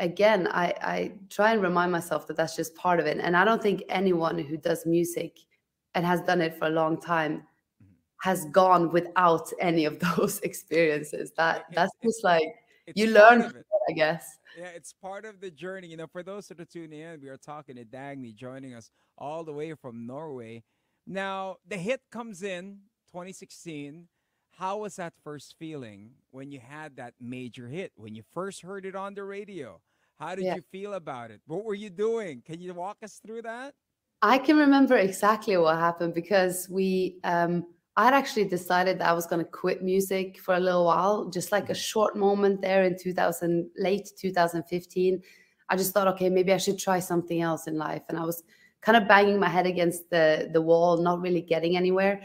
again 0.00 0.48
I, 0.48 0.74
I 0.82 1.12
try 1.30 1.52
and 1.52 1.62
remind 1.62 1.92
myself 1.92 2.26
that 2.26 2.36
that's 2.36 2.56
just 2.56 2.74
part 2.74 3.00
of 3.00 3.06
it. 3.06 3.18
And 3.18 3.36
i 3.36 3.44
don't 3.44 3.62
think 3.62 3.82
anyone 3.88 4.38
who 4.38 4.56
does 4.56 4.86
music 4.86 5.38
and 5.94 6.04
has 6.04 6.20
done 6.22 6.40
it 6.40 6.58
for 6.58 6.66
a 6.66 6.70
long 6.70 7.00
time 7.00 7.38
mm-hmm. 7.82 7.92
has 8.22 8.46
gone 8.46 8.90
without 8.90 9.50
any 9.60 9.84
of 9.84 9.98
those 10.16 10.40
experiences. 10.40 11.32
That 11.36 11.66
that's 11.72 11.92
just 12.02 12.24
like 12.24 12.48
you 12.94 13.08
learn 13.08 13.42
it, 13.42 13.64
i 13.88 13.92
guess. 13.92 14.38
Yeah 14.58 14.70
it's 14.74 14.92
part 14.92 15.24
of 15.24 15.40
the 15.40 15.50
journey. 15.50 15.88
You 15.88 15.96
know 15.96 16.06
for 16.06 16.22
those 16.22 16.48
that 16.48 16.60
are 16.60 16.64
tuning 16.64 17.00
in 17.00 17.20
we 17.20 17.28
are 17.28 17.36
talking 17.36 17.76
to 17.76 17.84
dagny 17.84 18.34
joining 18.34 18.74
us 18.74 18.90
all 19.16 19.44
the 19.44 19.52
way 19.52 19.74
from 19.74 20.06
norway. 20.06 20.62
Now 21.06 21.56
the 21.68 21.76
hit 21.76 22.00
comes 22.10 22.42
in 22.42 22.78
2016 23.12 24.08
how 24.58 24.78
was 24.78 24.96
that 24.96 25.12
first 25.22 25.54
feeling 25.58 26.10
when 26.30 26.50
you 26.50 26.60
had 26.60 26.96
that 26.96 27.14
major 27.20 27.68
hit 27.68 27.92
when 27.96 28.14
you 28.14 28.22
first 28.32 28.62
heard 28.62 28.86
it 28.86 28.94
on 28.94 29.14
the 29.14 29.22
radio 29.22 29.80
how 30.18 30.34
did 30.34 30.44
yeah. 30.44 30.54
you 30.54 30.62
feel 30.72 30.94
about 30.94 31.30
it 31.30 31.40
what 31.46 31.64
were 31.64 31.74
you 31.74 31.90
doing 31.90 32.42
can 32.44 32.60
you 32.60 32.72
walk 32.74 32.96
us 33.02 33.20
through 33.24 33.42
that 33.42 33.74
i 34.22 34.38
can 34.38 34.56
remember 34.56 34.96
exactly 34.96 35.56
what 35.56 35.76
happened 35.76 36.14
because 36.14 36.68
we 36.70 37.18
um 37.24 37.64
i'd 37.96 38.14
actually 38.14 38.44
decided 38.44 38.98
that 38.98 39.08
i 39.08 39.12
was 39.12 39.26
going 39.26 39.44
to 39.44 39.50
quit 39.50 39.82
music 39.82 40.38
for 40.38 40.54
a 40.54 40.60
little 40.60 40.84
while 40.84 41.26
just 41.26 41.52
like 41.52 41.64
a 41.64 41.72
mm-hmm. 41.72 41.74
short 41.74 42.16
moment 42.16 42.60
there 42.60 42.84
in 42.84 42.96
2000 42.98 43.70
late 43.76 44.10
2015 44.18 45.22
i 45.68 45.76
just 45.76 45.92
thought 45.92 46.08
okay 46.08 46.28
maybe 46.28 46.52
i 46.52 46.58
should 46.58 46.78
try 46.78 46.98
something 46.98 47.42
else 47.42 47.66
in 47.66 47.76
life 47.76 48.02
and 48.08 48.18
i 48.18 48.24
was 48.24 48.44
kind 48.84 48.96
of 48.96 49.08
banging 49.08 49.40
my 49.40 49.48
head 49.48 49.66
against 49.66 50.10
the 50.10 50.50
the 50.52 50.60
wall 50.60 50.98
not 50.98 51.20
really 51.20 51.40
getting 51.40 51.76
anywhere. 51.76 52.20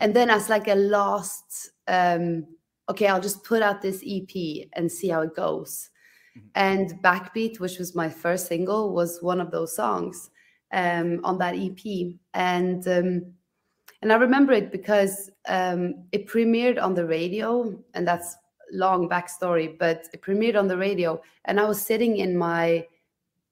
And 0.00 0.14
then 0.14 0.30
as 0.30 0.48
like 0.48 0.68
a 0.68 0.74
last, 0.74 1.70
um, 1.86 2.46
okay, 2.88 3.08
I'll 3.08 3.20
just 3.20 3.44
put 3.44 3.62
out 3.62 3.82
this 3.82 4.02
EP 4.06 4.68
and 4.74 4.90
see 4.90 5.08
how 5.08 5.22
it 5.22 5.34
goes. 5.34 5.90
Mm-hmm. 6.36 6.48
And 6.54 7.02
Backbeat, 7.02 7.60
which 7.60 7.78
was 7.78 7.94
my 7.94 8.08
first 8.08 8.46
single, 8.46 8.92
was 8.92 9.22
one 9.22 9.40
of 9.40 9.50
those 9.50 9.74
songs 9.74 10.30
um, 10.72 11.20
on 11.24 11.38
that 11.38 11.56
EP. 11.56 12.14
And 12.34 12.86
um, 12.86 13.32
and 14.00 14.12
I 14.12 14.16
remember 14.16 14.52
it 14.52 14.70
because 14.70 15.30
um, 15.48 16.04
it 16.12 16.28
premiered 16.28 16.80
on 16.80 16.94
the 16.94 17.04
radio, 17.04 17.76
and 17.94 18.06
that's 18.06 18.36
long 18.70 19.08
backstory, 19.08 19.76
but 19.78 20.06
it 20.12 20.22
premiered 20.22 20.56
on 20.58 20.68
the 20.68 20.76
radio, 20.76 21.20
and 21.46 21.58
I 21.58 21.64
was 21.64 21.80
sitting 21.84 22.18
in 22.18 22.36
my 22.36 22.86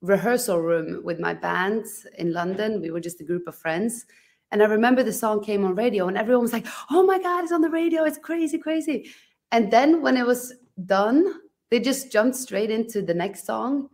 rehearsal 0.02 0.61
room 0.61 1.00
with 1.02 1.19
my 1.19 1.35
band 1.35 1.87
in 2.19 2.33
London. 2.33 2.81
We 2.81 2.93
were 2.93 3.00
just 3.00 3.21
a 3.21 3.25
group 3.25 3.49
of 3.49 3.57
friends, 3.57 4.07
and 4.53 4.62
I 4.62 4.67
remember 4.67 5.03
the 5.03 5.12
song 5.12 5.43
came 5.43 5.65
on 5.65 5.75
radio 5.75 6.09
and 6.09 6.17
everyone 6.17 6.43
was 6.43 6.53
like, 6.53 6.67
oh 6.91 7.03
my 7.05 7.19
God, 7.19 7.45
it's 7.45 7.53
on 7.53 7.62
the 7.62 7.71
radio. 7.71 8.05
It's 8.05 8.19
crazy, 8.19 8.59
crazy. 8.59 9.11
And 9.53 9.71
then 9.71 10.03
when 10.03 10.17
it 10.17 10.26
was 10.26 10.55
done, 10.85 11.41
they 11.71 11.81
just 11.81 12.12
jumped 12.12 12.37
straight 12.37 12.71
into 12.71 13.03
the 13.03 13.15
next 13.15 13.45
song. 13.45 13.88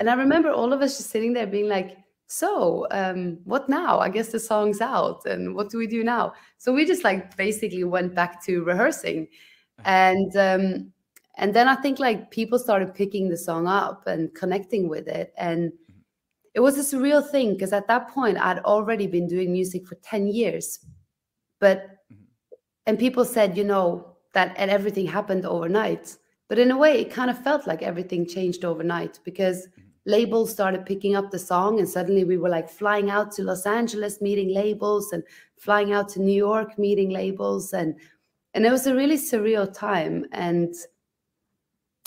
And 0.00 0.08
I 0.08 0.14
remember 0.14 0.50
all 0.50 0.72
of 0.72 0.80
us 0.80 0.96
just 0.96 1.10
sitting 1.10 1.32
there 1.32 1.46
being 1.46 1.68
like, 1.68 1.96
so 2.26 2.86
um, 2.90 3.38
what 3.44 3.68
now? 3.68 3.98
I 3.98 4.10
guess 4.10 4.28
the 4.28 4.40
song's 4.40 4.80
out. 4.80 5.24
And 5.26 5.54
what 5.54 5.70
do 5.70 5.78
we 5.78 5.86
do 5.86 6.04
now? 6.04 6.34
So 6.58 6.72
we 6.72 6.84
just 6.84 7.04
like 7.04 7.36
basically 7.36 7.84
went 7.84 8.14
back 8.14 8.44
to 8.44 8.62
rehearsing. 8.64 9.28
And 9.84 10.36
um, 10.36 10.92
and 11.36 11.54
then 11.54 11.68
I 11.68 11.76
think 11.76 11.98
like 11.98 12.30
people 12.30 12.58
started 12.58 12.94
picking 12.94 13.28
the 13.28 13.36
song 13.36 13.66
up 13.66 14.06
and 14.06 14.34
connecting 14.34 14.88
with 14.88 15.06
it. 15.06 15.32
And 15.38 15.72
it 16.54 16.60
was 16.60 16.78
a 16.78 16.96
surreal 16.96 17.28
thing 17.28 17.52
because 17.52 17.72
at 17.72 17.88
that 17.88 18.08
point 18.08 18.38
I'd 18.38 18.60
already 18.60 19.06
been 19.06 19.26
doing 19.26 19.52
music 19.52 19.86
for 19.86 19.96
10 19.96 20.28
years. 20.28 20.80
But 21.60 21.82
mm-hmm. 22.12 22.24
and 22.86 22.98
people 22.98 23.24
said, 23.24 23.56
you 23.56 23.64
know, 23.64 24.16
that 24.34 24.54
and 24.56 24.70
everything 24.70 25.06
happened 25.06 25.44
overnight. 25.44 26.16
But 26.48 26.58
in 26.58 26.70
a 26.70 26.78
way, 26.78 27.00
it 27.00 27.10
kind 27.10 27.30
of 27.30 27.42
felt 27.42 27.66
like 27.66 27.82
everything 27.82 28.26
changed 28.26 28.64
overnight 28.64 29.20
because 29.24 29.66
mm-hmm. 29.66 29.82
labels 30.06 30.50
started 30.50 30.86
picking 30.86 31.14
up 31.16 31.30
the 31.30 31.38
song 31.38 31.78
and 31.78 31.88
suddenly 31.88 32.24
we 32.24 32.38
were 32.38 32.48
like 32.48 32.68
flying 32.68 33.10
out 33.10 33.32
to 33.32 33.42
Los 33.42 33.66
Angeles 33.66 34.20
meeting 34.20 34.54
labels 34.54 35.12
and 35.12 35.22
flying 35.56 35.92
out 35.92 36.08
to 36.10 36.20
New 36.20 36.36
York 36.36 36.78
meeting 36.78 37.10
labels 37.10 37.72
and 37.72 37.94
and 38.54 38.64
it 38.64 38.70
was 38.70 38.86
a 38.86 38.94
really 38.94 39.16
surreal 39.16 39.72
time 39.72 40.24
and 40.32 40.74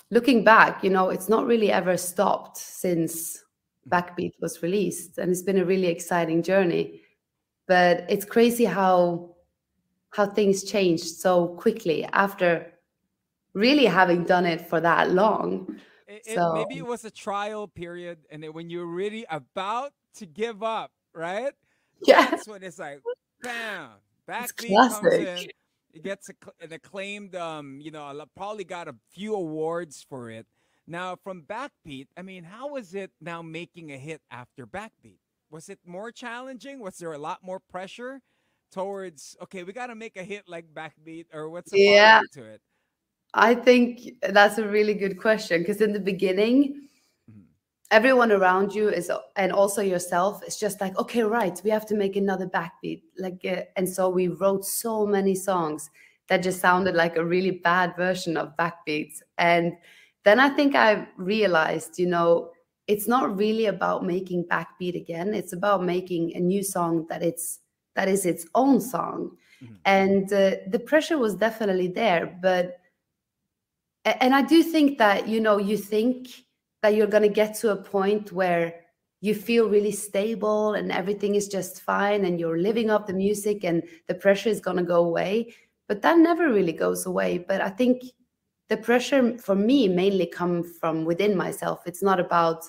looking 0.09 0.43
back 0.43 0.83
you 0.83 0.89
know 0.89 1.09
it's 1.09 1.29
not 1.29 1.45
really 1.45 1.71
ever 1.71 1.97
stopped 1.97 2.57
since 2.57 3.43
Backbeat 3.89 4.33
was 4.39 4.61
released, 4.61 5.17
and 5.17 5.31
it's 5.31 5.41
been 5.41 5.57
a 5.57 5.65
really 5.65 5.87
exciting 5.87 6.43
journey. 6.43 7.01
But 7.67 8.05
it's 8.09 8.25
crazy 8.25 8.65
how 8.65 9.35
how 10.11 10.25
things 10.25 10.63
changed 10.63 11.05
so 11.05 11.47
quickly 11.47 12.03
after 12.05 12.73
really 13.53 13.85
having 13.85 14.25
done 14.25 14.45
it 14.45 14.61
for 14.67 14.81
that 14.81 15.11
long. 15.11 15.79
It, 16.07 16.25
so, 16.25 16.53
maybe 16.53 16.79
it 16.79 16.85
was 16.85 17.05
a 17.05 17.11
trial 17.11 17.67
period, 17.67 18.19
and 18.29 18.43
then 18.43 18.53
when 18.53 18.69
you're 18.69 18.85
really 18.85 19.25
about 19.29 19.93
to 20.15 20.25
give 20.25 20.61
up, 20.61 20.91
right? 21.13 21.53
Yeah, 22.05 22.29
that's 22.29 22.47
when 22.47 22.63
it's 22.63 22.79
like, 22.79 23.01
bam, 23.41 23.89
Backbeat 24.27 24.75
comes 24.75 25.13
in. 25.13 25.47
It 25.93 26.03
gets 26.03 26.29
an 26.29 26.71
acclaimed, 26.71 27.35
um, 27.35 27.79
you 27.81 27.91
know, 27.91 28.25
probably 28.35 28.63
got 28.63 28.87
a 28.87 28.95
few 29.11 29.35
awards 29.35 30.05
for 30.07 30.29
it 30.29 30.47
now, 30.91 31.15
from 31.15 31.43
Backbeat, 31.43 32.07
I 32.17 32.21
mean, 32.21 32.43
how 32.43 32.67
was 32.69 32.93
it 32.93 33.11
now 33.21 33.41
making 33.41 33.91
a 33.91 33.97
hit 33.97 34.21
after 34.29 34.67
Backbeat? 34.67 35.19
Was 35.49 35.69
it 35.69 35.79
more 35.85 36.11
challenging? 36.11 36.79
Was 36.79 36.97
there 36.97 37.13
a 37.13 37.17
lot 37.17 37.39
more 37.41 37.59
pressure 37.59 38.21
towards, 38.71 39.35
okay, 39.41 39.63
we 39.63 39.73
got 39.73 39.87
to 39.87 39.95
make 39.95 40.17
a 40.17 40.23
hit 40.23 40.43
like 40.47 40.65
Backbeat, 40.73 41.25
or 41.33 41.49
what's 41.49 41.71
the 41.71 41.79
yeah. 41.79 42.21
to 42.33 42.43
it? 42.43 42.61
I 43.33 43.55
think 43.55 44.01
that's 44.21 44.57
a 44.57 44.67
really 44.67 44.93
good 44.93 45.19
question 45.19 45.61
because 45.61 45.79
in 45.79 45.93
the 45.93 45.99
beginning, 45.99 46.89
mm-hmm. 47.29 47.41
everyone 47.89 48.31
around 48.31 48.75
you 48.75 48.89
is 48.89 49.09
and 49.37 49.53
also 49.53 49.81
yourself 49.81 50.43
is 50.45 50.57
just 50.57 50.81
like 50.81 50.97
okay 50.97 51.23
right 51.23 51.61
we 51.63 51.69
have 51.69 51.85
to 51.85 51.95
make 51.95 52.17
another 52.17 52.45
backbeat 52.45 53.03
like 53.17 53.39
uh, 53.45 53.61
and 53.77 53.87
so 53.87 54.09
we 54.09 54.27
wrote 54.27 54.65
so 54.65 55.05
many 55.05 55.33
songs 55.33 55.89
that 56.27 56.43
just 56.43 56.59
sounded 56.59 56.93
like 56.93 57.15
a 57.15 57.23
really 57.23 57.51
bad 57.51 57.95
version 57.95 58.35
of 58.35 58.53
backbeats 58.57 59.21
and 59.37 59.77
then 60.23 60.39
i 60.39 60.49
think 60.49 60.75
i 60.75 61.07
realized 61.17 61.97
you 61.99 62.07
know 62.07 62.51
it's 62.87 63.07
not 63.07 63.37
really 63.37 63.67
about 63.67 64.03
making 64.05 64.43
backbeat 64.51 64.95
again. 64.95 65.33
It's 65.33 65.53
about 65.53 65.83
making 65.83 66.35
a 66.35 66.39
new 66.39 66.61
song 66.63 67.05
that 67.09 67.23
it's 67.23 67.59
that 67.95 68.07
is 68.07 68.25
its 68.25 68.45
own 68.55 68.81
song. 68.81 69.37
Mm-hmm. 69.63 69.75
and 69.85 70.33
uh, 70.33 70.55
the 70.71 70.79
pressure 70.79 71.19
was 71.19 71.35
definitely 71.35 71.87
there 71.87 72.35
but 72.41 72.79
and 74.05 74.33
i 74.33 74.41
do 74.41 74.63
think 74.63 74.97
that 74.97 75.27
you 75.27 75.39
know 75.39 75.59
you 75.59 75.77
think 75.77 76.29
that 76.81 76.95
you're 76.95 77.05
going 77.05 77.21
to 77.21 77.29
get 77.29 77.53
to 77.57 77.69
a 77.69 77.75
point 77.75 78.31
where 78.31 78.73
you 79.19 79.35
feel 79.35 79.69
really 79.69 79.91
stable 79.91 80.73
and 80.73 80.91
everything 80.91 81.35
is 81.35 81.47
just 81.47 81.83
fine 81.83 82.25
and 82.25 82.39
you're 82.39 82.57
living 82.57 82.89
up 82.89 83.05
the 83.05 83.13
music 83.13 83.63
and 83.63 83.83
the 84.07 84.15
pressure 84.15 84.49
is 84.49 84.59
going 84.59 84.77
to 84.77 84.83
go 84.83 85.05
away 85.05 85.53
but 85.87 86.01
that 86.01 86.17
never 86.17 86.49
really 86.49 86.73
goes 86.73 87.05
away. 87.05 87.37
But 87.37 87.61
i 87.61 87.69
think 87.69 88.01
the 88.71 88.77
pressure 88.77 89.37
for 89.37 89.53
me 89.53 89.89
mainly 89.89 90.25
come 90.25 90.63
from 90.63 91.03
within 91.03 91.35
myself 91.35 91.81
it's 91.85 92.01
not 92.01 92.21
about 92.21 92.63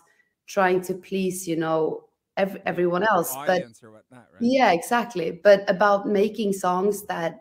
trying 0.49 0.81
to 0.81 0.95
please 0.95 1.47
you 1.47 1.55
know 1.55 2.03
every, 2.37 2.61
everyone 2.67 3.05
else 3.05 3.33
but 3.47 3.63
whatnot, 3.63 4.27
right? 4.33 4.41
yeah 4.41 4.73
exactly 4.73 5.31
but 5.31 5.63
about 5.71 6.09
making 6.09 6.53
songs 6.53 7.05
that 7.05 7.39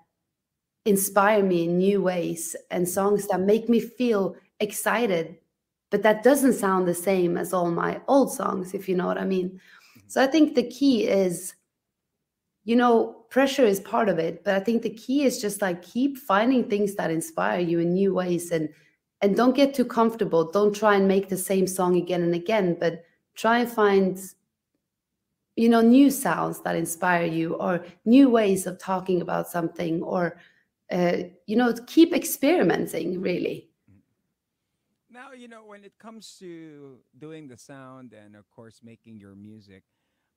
inspire 0.86 1.42
me 1.42 1.64
in 1.64 1.80
new 1.80 2.04
ways 2.04 2.56
and 2.70 2.88
songs 2.88 3.28
that 3.30 3.40
make 3.40 3.68
me 3.68 3.80
feel 3.80 4.36
excited 4.60 5.38
but 5.90 6.04
that 6.04 6.22
doesn't 6.22 6.54
sound 6.54 6.88
the 6.88 6.94
same 6.94 7.38
as 7.38 7.54
all 7.54 7.72
my 7.72 8.00
old 8.08 8.32
songs 8.32 8.76
if 8.76 8.88
you 8.88 8.96
know 8.96 9.08
what 9.08 9.18
i 9.18 9.26
mean 9.26 9.50
mm-hmm. 9.50 10.02
so 10.08 10.22
i 10.22 10.28
think 10.28 10.54
the 10.54 10.70
key 10.70 11.08
is 11.08 11.56
you 12.64 12.76
know 12.76 13.21
pressure 13.32 13.66
is 13.66 13.80
part 13.80 14.10
of 14.10 14.20
it 14.20 14.44
but 14.44 14.54
i 14.54 14.60
think 14.60 14.84
the 14.84 14.90
key 15.04 15.24
is 15.24 15.42
just 15.42 15.62
like 15.62 15.82
keep 15.82 16.18
finding 16.18 16.64
things 16.70 16.94
that 16.96 17.10
inspire 17.10 17.60
you 17.60 17.80
in 17.80 17.94
new 17.94 18.14
ways 18.14 18.52
and 18.52 18.70
and 19.22 19.36
don't 19.36 19.56
get 19.56 19.74
too 19.74 19.86
comfortable. 19.86 20.52
Don't 20.52 20.76
try 20.76 20.96
and 20.96 21.08
make 21.08 21.30
the 21.30 21.38
same 21.38 21.68
song 21.68 21.96
again 21.96 22.24
and 22.24 22.34
again 22.34 22.76
but 22.80 23.04
try 23.36 23.60
and 23.60 23.70
find 23.70 24.20
you 25.56 25.70
know 25.70 25.82
new 25.82 26.10
sounds 26.10 26.62
that 26.62 26.76
inspire 26.76 27.26
you 27.26 27.56
or 27.56 27.86
new 28.06 28.30
ways 28.30 28.66
of 28.66 28.80
talking 28.80 29.22
about 29.22 29.48
something 29.48 30.02
or 30.02 30.38
uh, 30.92 31.18
you 31.46 31.56
know 31.56 31.74
keep 31.88 32.14
experimenting 32.14 33.22
really. 33.22 33.68
Now, 35.14 35.34
you 35.34 35.50
know, 35.50 35.64
when 35.66 35.84
it 35.84 35.92
comes 36.00 36.38
to 36.40 36.98
doing 37.20 37.50
the 37.50 37.58
sound 37.58 38.14
and, 38.14 38.34
of 38.34 38.50
course, 38.50 38.80
making 38.82 39.20
your 39.20 39.36
music, 39.36 39.84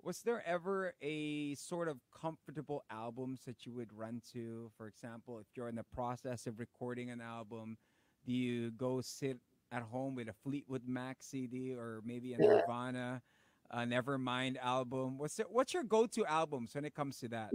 was 0.05 0.21
there 0.21 0.43
ever 0.47 0.95
a 1.03 1.55
sort 1.55 1.89
of 1.89 1.99
comfortable 2.21 2.85
albums 2.91 3.41
that 3.47 3.65
you 3.65 3.73
would 3.73 3.93
run 3.97 4.21
to? 4.33 4.71
For 4.77 4.87
example, 4.87 5.39
if 5.39 5.47
you're 5.57 5.69
in 5.69 5.77
the 5.77 5.85
process 5.95 6.47
of 6.47 6.59
recording 6.59 7.11
an 7.11 7.21
album, 7.21 7.79
do 8.27 8.33
you 8.33 8.71
go 8.73 9.01
sit 9.01 9.39
at 9.73 9.83
home 9.83 10.15
with 10.15 10.29
a 10.29 10.35
Fleetwood 10.45 10.83
Mac 10.87 11.19
CD 11.21 11.73
or 11.73 12.01
maybe 12.05 12.35
a 12.35 12.39
Nirvana, 12.39 13.23
a 13.71 13.79
Nevermind 13.79 14.59
album? 14.59 15.17
What's 15.17 15.39
it, 15.39 15.47
what's 15.51 15.73
your 15.73 15.85
go-to 15.85 16.27
albums 16.27 16.75
when 16.75 16.85
it 16.85 16.95
comes 16.95 17.19
to 17.21 17.29
that? 17.29 17.51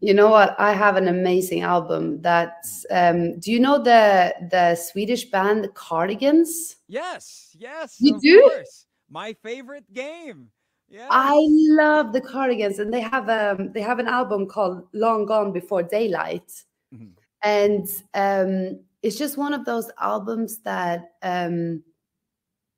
You 0.00 0.14
know 0.14 0.28
what? 0.28 0.58
I 0.58 0.72
have 0.72 0.96
an 0.96 1.06
amazing 1.06 1.62
album. 1.62 2.20
That's 2.20 2.84
um, 2.90 3.38
do 3.38 3.52
you 3.52 3.60
know 3.60 3.78
the 3.78 4.34
the 4.50 4.74
Swedish 4.74 5.26
band 5.26 5.72
Cardigans? 5.74 6.76
Yes, 6.88 7.54
yes. 7.56 7.98
You 8.00 8.18
do? 8.20 8.40
Course. 8.40 8.86
My 9.08 9.34
favorite 9.44 9.84
game. 9.94 10.50
Yeah. 10.92 11.08
I 11.10 11.34
love 11.48 12.12
the 12.12 12.20
Cardigans, 12.20 12.78
and 12.78 12.92
they 12.92 13.00
have 13.00 13.28
um 13.30 13.72
they 13.72 13.80
have 13.80 13.98
an 13.98 14.08
album 14.08 14.46
called 14.46 14.86
Long 14.92 15.24
Gone 15.24 15.50
Before 15.50 15.82
Daylight, 15.82 16.52
mm-hmm. 16.94 17.12
and 17.42 17.88
um 18.12 18.80
it's 19.02 19.16
just 19.16 19.38
one 19.38 19.54
of 19.54 19.64
those 19.64 19.90
albums 19.98 20.58
that 20.64 21.12
um 21.22 21.82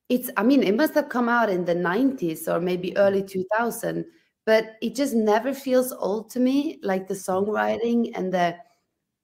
it's 0.09 0.31
I 0.37 0.45
mean 0.45 0.63
it 0.63 0.77
must 0.77 0.95
have 0.95 1.09
come 1.09 1.29
out 1.29 1.51
in 1.51 1.65
the 1.65 1.75
90s 1.75 2.47
or 2.47 2.61
maybe 2.61 2.97
early 2.97 3.23
2000 3.23 4.05
but 4.47 4.77
it 4.83 4.95
just 4.95 5.15
never 5.15 5.55
feels 5.55 5.91
old 5.93 6.31
to 6.31 6.41
me 6.41 6.79
like 6.83 7.09
the 7.09 7.15
songwriting 7.15 8.13
and 8.15 8.33
the 8.33 8.55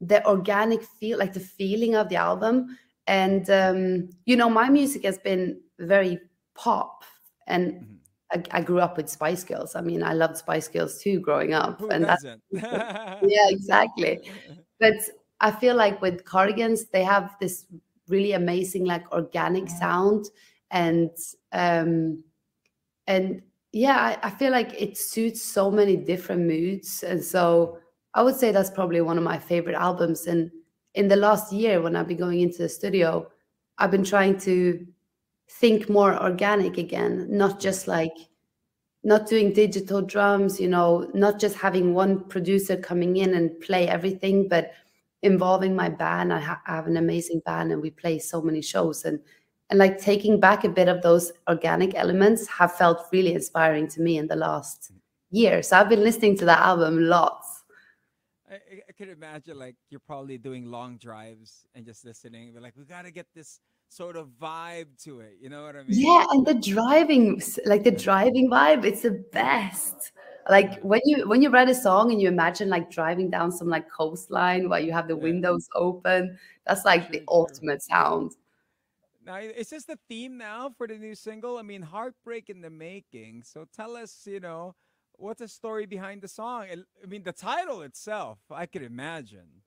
the 0.01 0.27
organic 0.27 0.83
feel 0.83 1.19
like 1.19 1.33
the 1.35 1.41
feeling 1.41 1.95
of 1.95 2.09
the 2.09 2.17
album 2.17 2.77
and 3.07 3.51
um 3.51 4.09
you 4.25 4.37
know 4.37 4.49
my 4.49 4.69
music 4.69 5.05
has 5.05 5.19
been 5.19 5.61
very 5.79 6.19
pop 6.55 7.05
and 7.47 7.73
mm-hmm. 7.73 7.95
I, 8.33 8.43
I, 8.51 8.61
grew 8.61 8.81
up 8.81 8.97
with 8.97 9.09
Spice 9.09 9.45
Girls. 9.45 9.75
I 9.75 9.81
mean, 9.81 10.03
I 10.03 10.13
loved 10.13 10.37
Spice 10.37 10.69
Girls 10.69 11.03
too 11.03 11.21
growing 11.21 11.53
up, 11.53 11.81
Who 11.81 11.89
and 11.89 12.05
that's 12.05 12.25
yeah, 12.53 13.49
exactly. 13.49 14.31
But 14.79 14.95
I 15.41 15.51
feel 15.51 15.75
like 15.75 16.01
with 16.01 16.25
Cardigans, 16.25 16.87
they 16.87 17.03
have 17.03 17.35
this 17.41 17.67
really 18.09 18.33
amazing, 18.33 18.85
like 18.85 19.11
organic 19.13 19.69
sound, 19.69 20.27
and 20.71 21.11
um, 21.53 22.23
and 23.07 23.43
yeah 23.73 24.17
I, 24.23 24.29
I, 24.29 24.31
feel 24.31 24.51
like 24.51 24.81
it 24.81 24.97
suits 24.97 25.43
so 25.43 25.71
many 25.71 25.97
different 25.97 26.43
moods 26.43 27.03
and 27.03 27.23
so 27.23 27.79
i 28.15 28.23
would 28.23 28.37
say 28.37 28.53
that's 28.53 28.71
probably 28.71 29.01
one 29.01 29.19
of 29.19 29.25
my 29.25 29.39
favorite 29.39 29.77
albums 29.77 30.27
and 30.27 30.51
in 30.95 31.09
the 31.09 31.17
last 31.17 31.53
year 31.53 31.81
when 31.81 31.97
i've 31.97 32.09
been 32.09 32.17
going 32.17 32.41
into 32.41 32.59
the 32.59 32.69
studio 32.69 33.29
i've 33.79 33.91
been 33.91 34.05
trying 34.05 34.39
to 34.39 34.87
think 35.59 35.89
more 35.89 36.21
organic 36.23 36.79
again 36.79 37.27
not 37.29 37.61
just 37.61 37.83
mm-hmm. 37.83 37.93
like 37.93 38.17
not 39.03 39.27
doing 39.27 39.53
digital 39.53 40.03
drums 40.03 40.61
you 40.61 40.69
know 40.69 41.11
not 41.15 41.41
just 41.41 41.57
having 41.57 41.95
one 41.95 42.21
producer 42.29 42.77
coming 42.77 43.17
in 43.17 43.35
and 43.35 43.61
play 43.61 43.89
everything 43.89 44.49
but 44.49 44.73
involving 45.23 45.75
my 45.75 45.89
band 45.89 46.33
I, 46.33 46.41
ha- 46.41 46.63
I 46.67 46.77
have 46.77 46.87
an 46.87 46.97
amazing 46.97 47.43
band 47.45 47.73
and 47.73 47.83
we 47.83 47.91
play 47.91 48.19
so 48.19 48.41
many 48.41 48.63
shows 48.63 49.05
and 49.05 49.21
and 49.71 49.79
like 49.79 49.99
taking 49.99 50.41
back 50.41 50.65
a 50.65 50.69
bit 50.69 50.89
of 50.89 51.01
those 51.01 51.33
organic 51.49 51.95
elements 51.95 52.47
have 52.49 52.75
felt 52.75 53.07
really 53.13 53.35
inspiring 53.35 53.87
to 53.89 54.01
me 54.01 54.19
in 54.19 54.27
the 54.27 54.37
last 54.37 54.93
mm. 54.93 54.97
year. 55.31 55.63
So 55.63 55.79
I've 55.79 55.89
been 55.89 56.03
listening 56.03 56.37
to 56.39 56.45
that 56.47 56.59
album 56.59 57.05
lots. 57.05 57.63
I, 58.51 58.57
I 58.89 58.93
could 58.99 59.09
imagine 59.09 59.59
like 59.59 59.77
you're 59.89 60.01
probably 60.01 60.39
doing 60.39 60.67
long 60.67 60.97
drives 60.97 61.67
and 61.75 61.87
just 61.87 62.05
listening, 62.05 62.51
but 62.53 62.63
like 62.63 62.75
we 62.77 62.85
got 62.85 63.05
to 63.05 63.13
get 63.13 63.27
this 63.33 63.61
sort 63.91 64.17
of 64.17 64.29
vibe 64.41 65.03
to 65.05 65.21
it. 65.21 65.37
You 65.41 65.49
know 65.51 65.65
what 65.65 65.77
I 65.77 65.83
mean? 65.83 65.99
Yeah, 65.99 66.25
and 66.31 66.47
the 66.47 66.55
driving, 66.55 67.43
like 67.67 67.85
the 67.85 67.91
driving 67.91 68.49
vibe, 68.49 68.85
it's 68.85 69.03
the 69.03 69.25
best. 69.33 70.13
Like 70.49 70.81
when 70.81 71.01
you 71.05 71.29
when 71.29 71.43
you 71.43 71.51
write 71.51 71.69
a 71.69 71.75
song 71.75 72.11
and 72.11 72.21
you 72.21 72.29
imagine 72.29 72.69
like 72.69 72.91
driving 72.91 73.31
down 73.31 73.53
some 73.53 73.69
like 73.69 73.91
coastline 73.91 74.69
while 74.69 74.81
you 74.81 74.93
have 74.93 75.07
the 75.07 75.17
windows 75.17 75.69
open, 75.75 76.39
that's 76.67 76.85
like 76.85 77.13
the 77.13 77.23
ultimate 77.29 77.83
sound. 77.83 78.33
Now, 79.25 79.37
is 79.37 79.69
this 79.69 79.85
the 79.85 79.99
theme 80.09 80.39
now 80.39 80.71
for 80.77 80.87
the 80.87 80.97
new 80.97 81.15
single? 81.15 81.59
I 81.59 81.63
mean, 81.63 81.83
heartbreak 81.83 82.49
in 82.49 82.63
the 82.63 82.71
making. 82.71 83.43
So 83.45 83.67
tell 83.77 83.97
us, 83.97 84.23
you 84.27 84.41
know, 84.41 84.75
what's 85.13 85.41
the 85.41 85.49
story 85.49 85.87
behind 85.87 86.23
the 86.23 86.29
song? 86.29 86.67
I 86.71 87.07
mean, 87.07 87.23
the 87.23 87.33
title 87.33 87.83
itself, 87.83 88.39
I 88.51 88.67
could 88.67 88.83
imagine. 88.83 89.63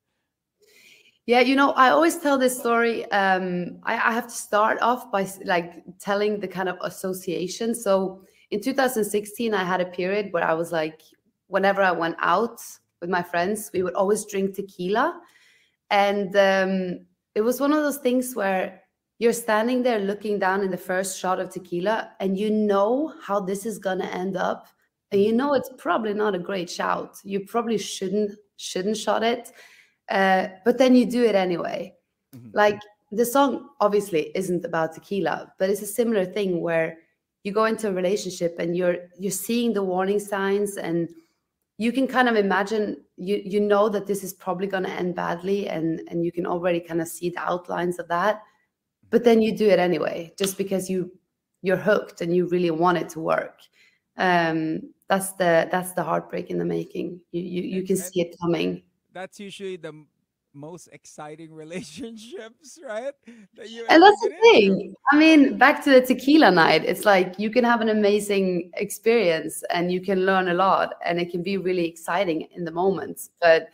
Yeah, 1.26 1.40
you 1.40 1.56
know, 1.56 1.72
I 1.72 1.90
always 1.90 2.18
tell 2.18 2.38
this 2.38 2.58
story. 2.60 3.10
Um, 3.12 3.80
I, 3.84 3.94
I 3.94 4.12
have 4.12 4.28
to 4.28 4.34
start 4.34 4.82
off 4.82 5.10
by 5.10 5.28
like 5.46 5.84
telling 6.00 6.40
the 6.40 6.48
kind 6.50 6.68
of 6.68 6.78
association. 6.82 7.74
So 7.74 8.24
in 8.52 8.60
2016, 8.62 9.54
I 9.54 9.64
had 9.64 9.80
a 9.80 9.86
period 9.86 10.34
where 10.34 10.44
I 10.44 10.54
was 10.54 10.74
like, 10.74 11.02
whenever 11.48 11.82
I 11.82 11.92
went 11.92 12.18
out 12.20 12.60
with 13.00 13.10
my 13.10 13.24
friends, 13.24 13.72
we 13.74 13.84
would 13.84 13.94
always 13.94 14.26
drink 14.26 14.56
tequila. 14.56 15.22
And 15.90 16.36
um, 16.36 17.06
it 17.36 17.42
was 17.42 17.62
one 17.62 17.72
of 17.72 17.84
those 17.84 17.98
things 17.98 18.36
where 18.36 18.82
you're 19.20 19.32
standing 19.34 19.84
there 19.84 20.00
looking 20.00 20.40
down 20.40 20.62
in 20.62 20.72
the 20.72 20.78
first 20.78 21.18
shot 21.18 21.40
of 21.40 21.50
tequila 21.50 22.12
and 22.20 22.38
you 22.38 22.50
know 22.50 23.14
how 23.22 23.40
this 23.40 23.66
is 23.66 23.80
going 23.80 24.00
to 24.00 24.14
end 24.14 24.36
up 24.36 24.68
and 25.12 25.22
you 25.22 25.32
know 25.32 25.54
it's 25.54 25.70
probably 25.78 26.14
not 26.14 26.36
a 26.36 26.40
great 26.40 26.70
shout 26.70 27.18
you 27.24 27.40
probably 27.40 27.78
shouldn't 27.78 28.32
shouldn't 28.58 28.98
shot 28.98 29.24
it 29.24 29.52
uh, 30.10 30.48
but 30.66 30.78
then 30.78 30.96
you 30.96 31.06
do 31.06 31.24
it 31.24 31.36
anyway. 31.36 31.94
Mm-hmm. 32.36 32.50
like 32.58 32.80
the 33.12 33.26
song 33.26 33.70
obviously 33.80 34.32
isn't 34.34 34.66
about 34.66 34.96
tequila 34.96 35.54
but 35.60 35.70
it's 35.70 35.84
a 35.84 35.86
similar 35.86 36.26
thing 36.26 36.62
where 36.62 36.98
you 37.44 37.52
go 37.52 37.66
into 37.66 37.90
a 37.90 37.94
relationship 37.94 38.56
and 38.58 38.76
you're 38.76 38.98
you're 39.20 39.32
seeing 39.32 39.74
the 39.74 39.84
warning 39.84 40.20
signs 40.20 40.78
and 40.78 41.10
you 41.78 41.92
can 41.92 42.08
kind 42.08 42.28
of 42.28 42.36
imagine 42.36 42.98
you 43.18 43.42
you 43.46 43.60
know 43.60 43.88
that 43.90 44.08
this 44.08 44.24
is 44.24 44.34
probably 44.34 44.66
going 44.66 44.84
to 44.84 44.90
end 44.90 45.14
badly 45.14 45.68
and 45.68 46.02
and 46.10 46.26
you 46.26 46.32
can 46.32 46.48
already 46.48 46.80
kind 46.80 47.02
of 47.02 47.08
see 47.08 47.30
the 47.30 47.40
outlines 47.40 48.00
of 48.00 48.08
that 48.08 48.42
but 49.10 49.24
then 49.24 49.42
you 49.42 49.56
do 49.56 49.70
it 49.70 49.78
anyway 49.78 50.34
just 50.38 50.58
because 50.58 50.90
you 50.90 51.12
you're 51.62 51.78
hooked 51.78 52.22
and 52.22 52.36
you 52.36 52.48
really 52.48 52.72
want 52.72 52.98
it 52.98 53.10
to 53.10 53.20
work. 53.20 53.60
Um 54.18 54.82
that's 55.08 55.34
the 55.34 55.68
that's 55.72 55.94
the 55.94 56.04
heartbreak 56.04 56.50
in 56.50 56.58
the 56.58 56.66
making. 56.66 57.22
You 57.32 57.42
you, 57.42 57.62
you 57.62 57.84
can 57.84 57.98
see 57.98 58.22
it 58.22 58.36
coming 58.42 58.84
that's 59.14 59.40
usually 59.40 59.78
the 59.78 60.06
most 60.54 60.90
exciting 60.92 61.54
relationships, 61.64 62.80
right? 62.86 63.14
and 63.28 64.04
that's 64.04 64.22
the 64.22 64.34
thing. 64.42 64.96
I 65.12 65.18
mean, 65.18 65.58
back 65.58 65.84
to 65.86 65.92
the 65.92 66.02
tequila 66.02 66.52
night, 66.52 66.84
it's 66.86 67.06
like 67.06 67.40
you 67.40 67.50
can 67.50 67.64
have 67.64 67.82
an 67.82 67.90
amazing 67.90 68.72
experience 68.76 69.64
and 69.70 69.92
you 69.92 70.02
can 70.02 70.26
learn 70.26 70.50
a 70.50 70.54
lot, 70.54 70.96
and 71.06 71.20
it 71.20 71.32
can 71.32 71.44
be 71.44 71.58
really 71.58 71.86
exciting 71.86 72.48
in 72.56 72.66
the 72.66 72.72
moments. 72.72 73.30
But 73.42 73.70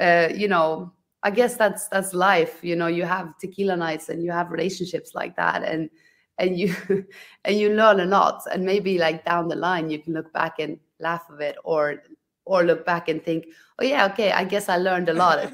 uh, 0.00 0.28
you 0.34 0.48
know, 0.48 0.92
I 1.22 1.30
guess 1.30 1.56
that's 1.56 1.88
that's 1.88 2.14
life. 2.14 2.58
You 2.62 2.76
know, 2.76 2.86
you 2.86 3.04
have 3.04 3.36
tequila 3.38 3.76
nights 3.76 4.08
and 4.08 4.22
you 4.22 4.30
have 4.30 4.50
relationships 4.50 5.14
like 5.14 5.36
that, 5.36 5.62
and 5.64 5.90
and 6.38 6.58
you 6.58 6.74
and 7.44 7.58
you 7.58 7.70
learn 7.74 8.00
a 8.00 8.06
lot. 8.06 8.42
And 8.52 8.64
maybe 8.64 8.98
like 8.98 9.24
down 9.24 9.48
the 9.48 9.56
line, 9.56 9.90
you 9.90 9.98
can 9.98 10.14
look 10.14 10.32
back 10.32 10.58
and 10.58 10.78
laugh 11.00 11.28
of 11.30 11.40
it, 11.40 11.56
or 11.64 12.02
or 12.48 12.64
look 12.64 12.84
back 12.84 13.08
and 13.08 13.22
think, 13.22 13.46
oh 13.78 13.84
yeah, 13.84 14.06
okay, 14.06 14.32
I 14.32 14.44
guess 14.44 14.68
I 14.68 14.78
learned 14.78 15.08
a 15.08 15.14
lot. 15.14 15.38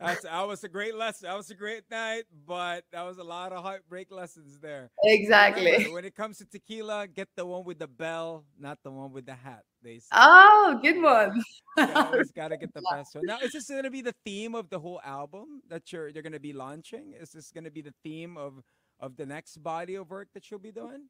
That's, 0.00 0.22
that 0.22 0.48
was 0.48 0.64
a 0.64 0.68
great 0.68 0.94
lesson. 0.94 1.28
That 1.28 1.36
was 1.36 1.50
a 1.50 1.54
great 1.54 1.82
night, 1.90 2.24
but 2.46 2.84
that 2.90 3.02
was 3.02 3.18
a 3.18 3.24
lot 3.24 3.52
of 3.52 3.62
heartbreak 3.62 4.10
lessons 4.10 4.58
there. 4.58 4.90
Exactly. 5.04 5.72
Remember, 5.72 5.92
when 5.92 6.04
it 6.06 6.14
comes 6.14 6.38
to 6.38 6.46
tequila, 6.46 7.06
get 7.06 7.28
the 7.36 7.44
one 7.44 7.64
with 7.64 7.78
the 7.78 7.86
bell, 7.86 8.44
not 8.58 8.78
the 8.82 8.90
one 8.90 9.12
with 9.12 9.26
the 9.26 9.34
hat. 9.34 9.62
They 9.82 9.98
say. 9.98 10.08
Oh, 10.12 10.78
good 10.82 11.02
one. 11.02 11.42
you 11.76 11.92
always 11.94 12.30
gotta 12.36 12.56
get 12.56 12.72
the 12.72 12.82
best 12.90 13.14
one. 13.14 13.24
Now, 13.26 13.40
is 13.40 13.52
this 13.52 13.68
gonna 13.68 13.90
be 13.90 14.00
the 14.00 14.14
theme 14.24 14.54
of 14.54 14.70
the 14.70 14.78
whole 14.78 15.00
album 15.04 15.62
that 15.68 15.92
you're 15.92 16.08
you're 16.08 16.22
gonna 16.22 16.40
be 16.40 16.54
launching? 16.54 17.14
Is 17.20 17.30
this 17.30 17.50
gonna 17.50 17.70
be 17.70 17.82
the 17.82 17.94
theme 18.02 18.38
of 18.38 18.62
of 19.00 19.16
the 19.16 19.26
next 19.26 19.62
body 19.62 19.96
of 19.96 20.08
work 20.08 20.28
that 20.32 20.50
you'll 20.50 20.60
be 20.60 20.72
doing? 20.72 21.08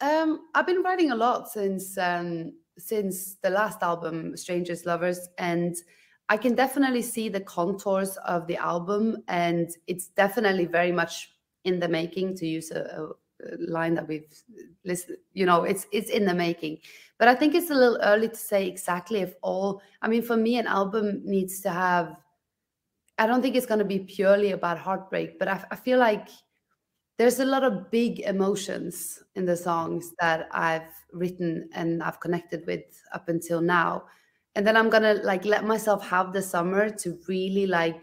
Um, 0.00 0.46
I've 0.54 0.66
been 0.66 0.82
writing 0.82 1.10
a 1.10 1.14
lot 1.14 1.50
since 1.50 1.98
um, 1.98 2.52
since 2.80 3.34
the 3.42 3.50
last 3.50 3.82
album, 3.82 4.36
Strangers 4.36 4.86
Lovers, 4.86 5.28
and 5.38 5.76
I 6.28 6.36
can 6.36 6.54
definitely 6.54 7.02
see 7.02 7.28
the 7.28 7.40
contours 7.40 8.16
of 8.18 8.46
the 8.46 8.56
album, 8.56 9.18
and 9.28 9.68
it's 9.86 10.08
definitely 10.08 10.66
very 10.66 10.92
much 10.92 11.32
in 11.64 11.80
the 11.80 11.88
making. 11.88 12.36
To 12.36 12.46
use 12.46 12.70
a, 12.70 13.08
a 13.42 13.56
line 13.58 13.94
that 13.94 14.06
we've 14.06 14.32
listened, 14.84 15.18
you 15.32 15.44
know, 15.44 15.64
it's 15.64 15.86
it's 15.92 16.10
in 16.10 16.24
the 16.24 16.34
making. 16.34 16.78
But 17.18 17.28
I 17.28 17.34
think 17.34 17.54
it's 17.54 17.70
a 17.70 17.74
little 17.74 17.98
early 18.02 18.28
to 18.28 18.36
say 18.36 18.66
exactly 18.66 19.20
if 19.20 19.34
all. 19.42 19.82
I 20.02 20.08
mean, 20.08 20.22
for 20.22 20.36
me, 20.36 20.58
an 20.58 20.66
album 20.66 21.20
needs 21.24 21.60
to 21.62 21.70
have. 21.70 22.16
I 23.18 23.26
don't 23.26 23.42
think 23.42 23.56
it's 23.56 23.66
going 23.66 23.80
to 23.80 23.84
be 23.84 23.98
purely 23.98 24.52
about 24.52 24.78
heartbreak, 24.78 25.38
but 25.38 25.48
I, 25.48 25.62
I 25.70 25.76
feel 25.76 25.98
like 25.98 26.28
there's 27.20 27.38
a 27.38 27.44
lot 27.44 27.62
of 27.62 27.90
big 27.90 28.20
emotions 28.20 29.22
in 29.34 29.44
the 29.44 29.54
songs 29.54 30.14
that 30.20 30.48
I've 30.52 30.88
written 31.12 31.68
and 31.74 32.02
I've 32.02 32.18
connected 32.18 32.66
with 32.66 32.80
up 33.12 33.28
until 33.28 33.60
now. 33.60 34.04
And 34.54 34.66
then 34.66 34.74
I'm 34.74 34.88
gonna 34.88 35.20
like 35.22 35.44
let 35.44 35.66
myself 35.66 36.02
have 36.08 36.32
the 36.32 36.40
summer 36.40 36.88
to 36.88 37.18
really 37.28 37.66
like 37.66 38.02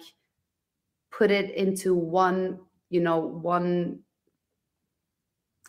put 1.10 1.32
it 1.32 1.50
into 1.56 1.96
one, 1.96 2.60
you 2.92 3.02
know, 3.02 3.18
one 3.18 4.02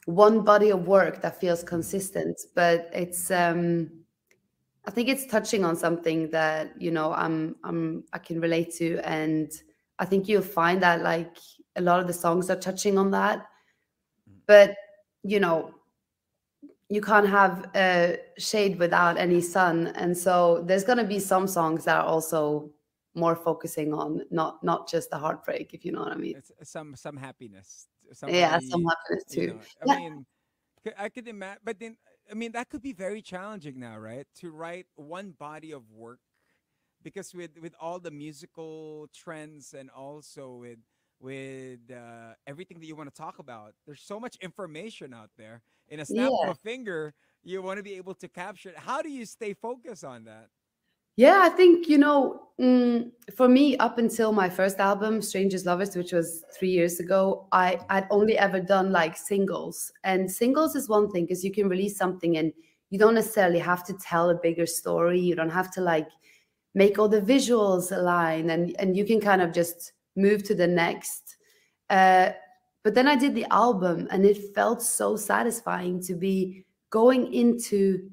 one 0.04 0.44
body 0.44 0.68
of 0.68 0.87
work 0.87 1.22
that 1.22 1.40
feels 1.40 1.62
consistent. 1.64 2.38
But 2.54 2.90
it's 2.92 3.30
um 3.30 3.88
I 4.84 4.90
think 4.90 5.08
it's 5.08 5.24
touching 5.24 5.64
on 5.64 5.74
something 5.74 6.28
that, 6.32 6.78
you 6.78 6.90
know, 6.90 7.14
I'm 7.14 7.56
I'm 7.64 8.04
I 8.12 8.18
can 8.18 8.42
relate 8.42 8.74
to 8.74 8.98
and 9.08 9.50
I 9.98 10.04
think 10.04 10.28
you'll 10.28 10.42
find 10.42 10.82
that 10.82 11.00
like 11.00 11.34
a 11.78 11.80
lot 11.80 12.00
of 12.00 12.06
the 12.06 12.12
songs 12.12 12.50
are 12.50 12.56
touching 12.56 12.98
on 12.98 13.10
that. 13.12 13.46
Mm. 14.28 14.40
but 14.46 14.76
you 15.22 15.40
know 15.40 15.74
you 16.88 17.00
can't 17.00 17.28
have 17.28 17.70
a 17.74 18.18
shade 18.38 18.78
without 18.78 19.18
any 19.18 19.40
sun. 19.42 19.88
And 19.88 20.16
so 20.16 20.62
there's 20.66 20.84
going 20.84 20.98
to 20.98 21.04
be 21.04 21.18
some 21.18 21.46
songs 21.46 21.84
that 21.84 21.96
are 21.98 22.06
also 22.06 22.70
more 23.14 23.36
focusing 23.36 23.92
on 23.92 24.22
not 24.30 24.62
not 24.62 24.88
just 24.88 25.10
the 25.10 25.18
heartbreak 25.18 25.74
if 25.74 25.84
you 25.84 25.92
know 25.92 26.00
what 26.00 26.12
i 26.12 26.14
mean. 26.14 26.36
It's 26.36 26.70
some 26.70 26.94
some 26.94 27.16
happiness 27.16 27.88
yeah 28.28 28.58
some 28.60 28.84
happiness 28.84 29.24
too. 29.28 29.40
you 29.40 29.46
know, 29.86 29.92
i 29.92 29.98
mean 29.98 30.26
i 30.96 31.08
could 31.08 31.26
imagine 31.26 31.60
but 31.64 31.80
then 31.80 31.96
i 32.30 32.34
mean 32.34 32.52
that 32.52 32.68
could 32.68 32.80
be 32.80 32.92
very 32.92 33.20
challenging 33.20 33.80
now 33.80 33.98
right? 33.98 34.26
To 34.40 34.50
write 34.50 34.86
one 34.94 35.32
body 35.32 35.72
of 35.72 35.90
work 35.90 36.20
because 37.02 37.34
with 37.34 37.58
with 37.60 37.74
all 37.80 37.98
the 37.98 38.12
musical 38.12 39.08
trends 39.12 39.74
and 39.74 39.90
also 39.90 40.54
with 40.54 40.78
with 41.20 41.81
uh, 41.90 42.35
everything 42.46 42.78
that 42.81 42.87
you 42.87 42.96
want 42.96 43.12
to 43.12 43.20
talk 43.20 43.38
about. 43.38 43.74
There's 43.87 44.02
so 44.02 44.20
much 44.20 44.37
information 44.40 45.12
out 45.12 45.31
there. 45.37 45.62
In 45.88 46.00
a 46.00 46.04
snap 46.04 46.31
yeah. 46.31 46.48
of 46.48 46.57
a 46.57 46.59
finger, 46.59 47.14
you 47.42 47.62
want 47.62 47.78
to 47.78 47.83
be 47.83 47.94
able 47.94 48.14
to 48.14 48.28
capture 48.28 48.70
it. 48.70 48.76
How 48.76 49.02
do 49.02 49.09
you 49.09 49.24
stay 49.24 49.54
focused 49.54 50.04
on 50.04 50.24
that? 50.24 50.48
Yeah, 51.16 51.40
I 51.42 51.48
think, 51.48 51.88
you 51.88 51.98
know, 51.98 52.42
mm, 52.61 53.11
for 53.35 53.48
me, 53.48 53.76
up 53.78 53.98
until 53.98 54.31
my 54.31 54.48
first 54.48 54.78
album, 54.78 55.20
Strangers 55.20 55.66
Lovers, 55.66 55.96
which 55.96 56.12
was 56.12 56.44
three 56.57 56.70
years 56.70 57.00
ago, 57.00 57.48
I, 57.50 57.81
I'd 57.90 58.07
only 58.11 58.38
ever 58.38 58.61
done 58.61 58.92
like 58.92 59.16
singles. 59.16 59.90
And 60.04 60.31
singles 60.31 60.76
is 60.76 60.88
one 60.88 61.11
thing 61.11 61.24
because 61.24 61.42
you 61.42 61.50
can 61.50 61.68
release 61.68 61.96
something 61.96 62.37
and 62.37 62.52
you 62.90 63.00
don't 63.00 63.16
necessarily 63.16 63.59
have 63.59 63.83
to 63.87 63.94
tell 63.94 64.31
a 64.31 64.35
bigger 64.37 64.64
story. 64.64 65.18
You 65.18 65.35
don't 65.35 65.50
have 65.50 65.72
to 65.72 65.81
like 65.81 66.09
make 66.76 67.00
all 67.00 67.09
the 67.09 67.20
visuals 67.20 67.90
align 67.90 68.50
and, 68.50 68.76
and 68.78 68.96
you 68.96 69.04
can 69.04 69.20
kind 69.20 69.42
of 69.42 69.52
just 69.52 69.94
move 70.18 70.42
to 70.44 70.54
the 70.54 70.66
next. 70.66 71.37
Uh, 71.88 72.31
but 72.85 72.94
then 72.94 73.09
I 73.09 73.16
did 73.16 73.35
the 73.35 73.46
album 73.50 74.09
and 74.11 74.24
it 74.24 74.54
felt 74.54 74.83
so 74.83 75.16
satisfying 75.16 76.02
to 76.02 76.14
be 76.14 76.64
going 76.90 77.33
into, 77.33 78.11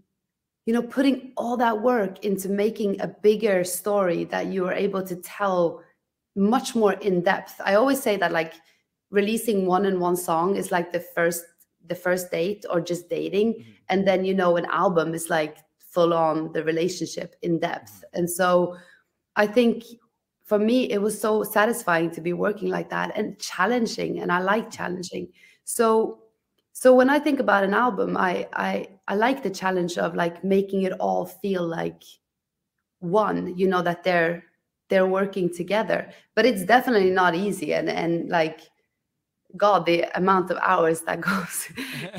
you 0.65 0.74
know, 0.74 0.82
putting 0.82 1.34
all 1.38 1.58
that 1.58 1.82
work 1.82 2.24
into 2.26 2.50
making 2.50 3.02
a 3.02 3.08
bigger 3.08 3.63
story 3.63 4.24
that 4.26 4.48
you 4.48 4.65
are 4.68 4.74
able 4.74 5.04
to 5.04 5.15
tell 5.18 5.82
much 6.36 6.76
more 6.76 6.94
in 6.94 7.22
depth. 7.22 7.60
I 7.63 7.76
always 7.76 8.02
say 8.02 8.18
that 8.18 8.32
like 8.32 8.54
releasing 9.12 9.65
one 9.65 9.86
and 9.86 10.00
one 10.00 10.15
song 10.15 10.56
is 10.56 10.72
like 10.72 10.91
the 10.91 11.00
first 11.00 11.44
the 11.88 11.96
first 11.96 12.32
date 12.32 12.65
or 12.70 12.82
just 12.82 13.10
dating 13.10 13.54
mm-hmm. 13.54 13.72
and 13.89 14.08
then 14.08 14.26
you 14.26 14.34
know 14.34 14.58
an 14.58 14.65
album 14.72 15.13
is 15.13 15.30
like 15.30 15.58
full 15.78 16.15
on 16.15 16.52
the 16.52 16.63
relationship 16.63 17.36
in 17.44 17.60
depth. 17.60 17.94
Mm-hmm. 17.94 18.20
And 18.20 18.30
so 18.30 18.76
I 19.36 19.48
think 19.48 19.84
for 20.46 20.60
me 20.60 20.90
it 20.92 21.02
was 21.02 21.20
so 21.20 21.44
satisfying 21.44 22.10
to 22.12 22.22
be 22.22 22.34
working 22.34 22.70
like 22.70 22.90
that 22.90 23.12
and 23.18 23.38
challenging 23.40 24.20
and 24.20 24.32
i 24.32 24.40
like 24.40 24.72
challenging. 24.72 25.28
So 25.64 26.20
so 26.72 26.94
when 26.94 27.10
i 27.10 27.20
think 27.20 27.40
about 27.40 27.64
an 27.64 27.74
album 27.74 28.16
i 28.18 28.48
i 28.54 28.88
i 29.08 29.16
like 29.16 29.42
the 29.44 29.50
challenge 29.50 29.98
of 29.98 30.16
like 30.16 30.44
making 30.44 30.84
it 30.84 30.94
all 31.00 31.26
feel 31.26 31.66
like 31.66 32.04
one 33.00 33.58
you 33.58 33.68
know 33.68 33.82
that 33.82 34.04
they're 34.04 34.44
they're 34.90 35.08
working 35.08 35.52
together. 35.52 36.12
But 36.36 36.46
it's 36.46 36.64
definitely 36.64 37.12
not 37.12 37.36
easy 37.36 37.74
and 37.74 37.90
and 37.90 38.30
like 38.30 38.62
god 39.58 39.86
the 39.86 40.04
amount 40.18 40.52
of 40.52 40.58
hours 40.58 41.02
that 41.02 41.22
goes 41.32 41.70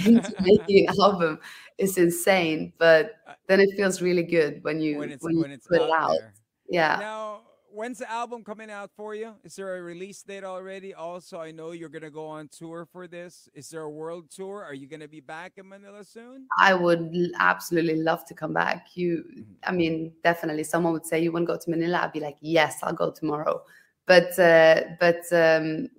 into 0.04 0.34
making 0.40 0.88
an 0.88 0.94
album 1.02 1.38
is 1.76 1.98
insane 1.98 2.72
but 2.78 3.16
uh, 3.28 3.34
then 3.46 3.60
it 3.60 3.68
feels 3.76 4.00
really 4.00 4.22
good 4.22 4.64
when 4.64 4.80
you 4.80 4.96
when, 4.98 5.10
it's, 5.10 5.22
when 5.22 5.38
when 5.40 5.50
it's 5.50 5.66
put 5.66 5.82
it 5.82 5.90
out. 5.90 6.16
there. 6.18 6.32
yeah. 6.70 6.96
Now 6.98 7.40
when's 7.76 7.98
the 7.98 8.10
album 8.10 8.42
coming 8.42 8.70
out 8.70 8.90
for 8.96 9.14
you? 9.14 9.34
Is 9.44 9.54
there 9.54 9.76
a 9.76 9.82
release 9.82 10.22
date 10.22 10.44
already? 10.44 10.94
Also, 10.94 11.38
I 11.38 11.50
know 11.50 11.72
you're 11.72 11.90
gonna 11.90 12.10
go 12.10 12.26
on 12.26 12.48
tour 12.48 12.86
for 12.90 13.06
this. 13.06 13.50
Is 13.54 13.68
there 13.68 13.82
a 13.82 13.90
world 13.90 14.30
tour? 14.30 14.64
Are 14.64 14.72
you 14.72 14.88
gonna 14.88 15.06
be 15.06 15.20
back 15.20 15.52
in 15.58 15.68
Manila 15.68 16.02
soon? 16.02 16.46
I 16.58 16.72
would 16.72 17.14
absolutely 17.38 17.96
love 17.96 18.24
to 18.26 18.34
come 18.34 18.54
back. 18.54 18.88
You, 18.94 19.24
mm-hmm. 19.30 19.42
I 19.64 19.72
mean, 19.72 20.12
definitely. 20.24 20.64
Someone 20.64 20.94
would 20.94 21.06
say 21.06 21.20
you 21.20 21.30
want 21.32 21.46
to 21.46 21.52
go 21.52 21.58
to 21.58 21.70
Manila. 21.70 22.00
I'd 22.02 22.12
be 22.12 22.20
like, 22.20 22.38
yes, 22.40 22.78
I'll 22.82 22.94
go 22.94 23.10
tomorrow. 23.10 23.62
But 24.06 24.38
uh, 24.38 24.82
but 24.98 25.20
um, 25.32 25.90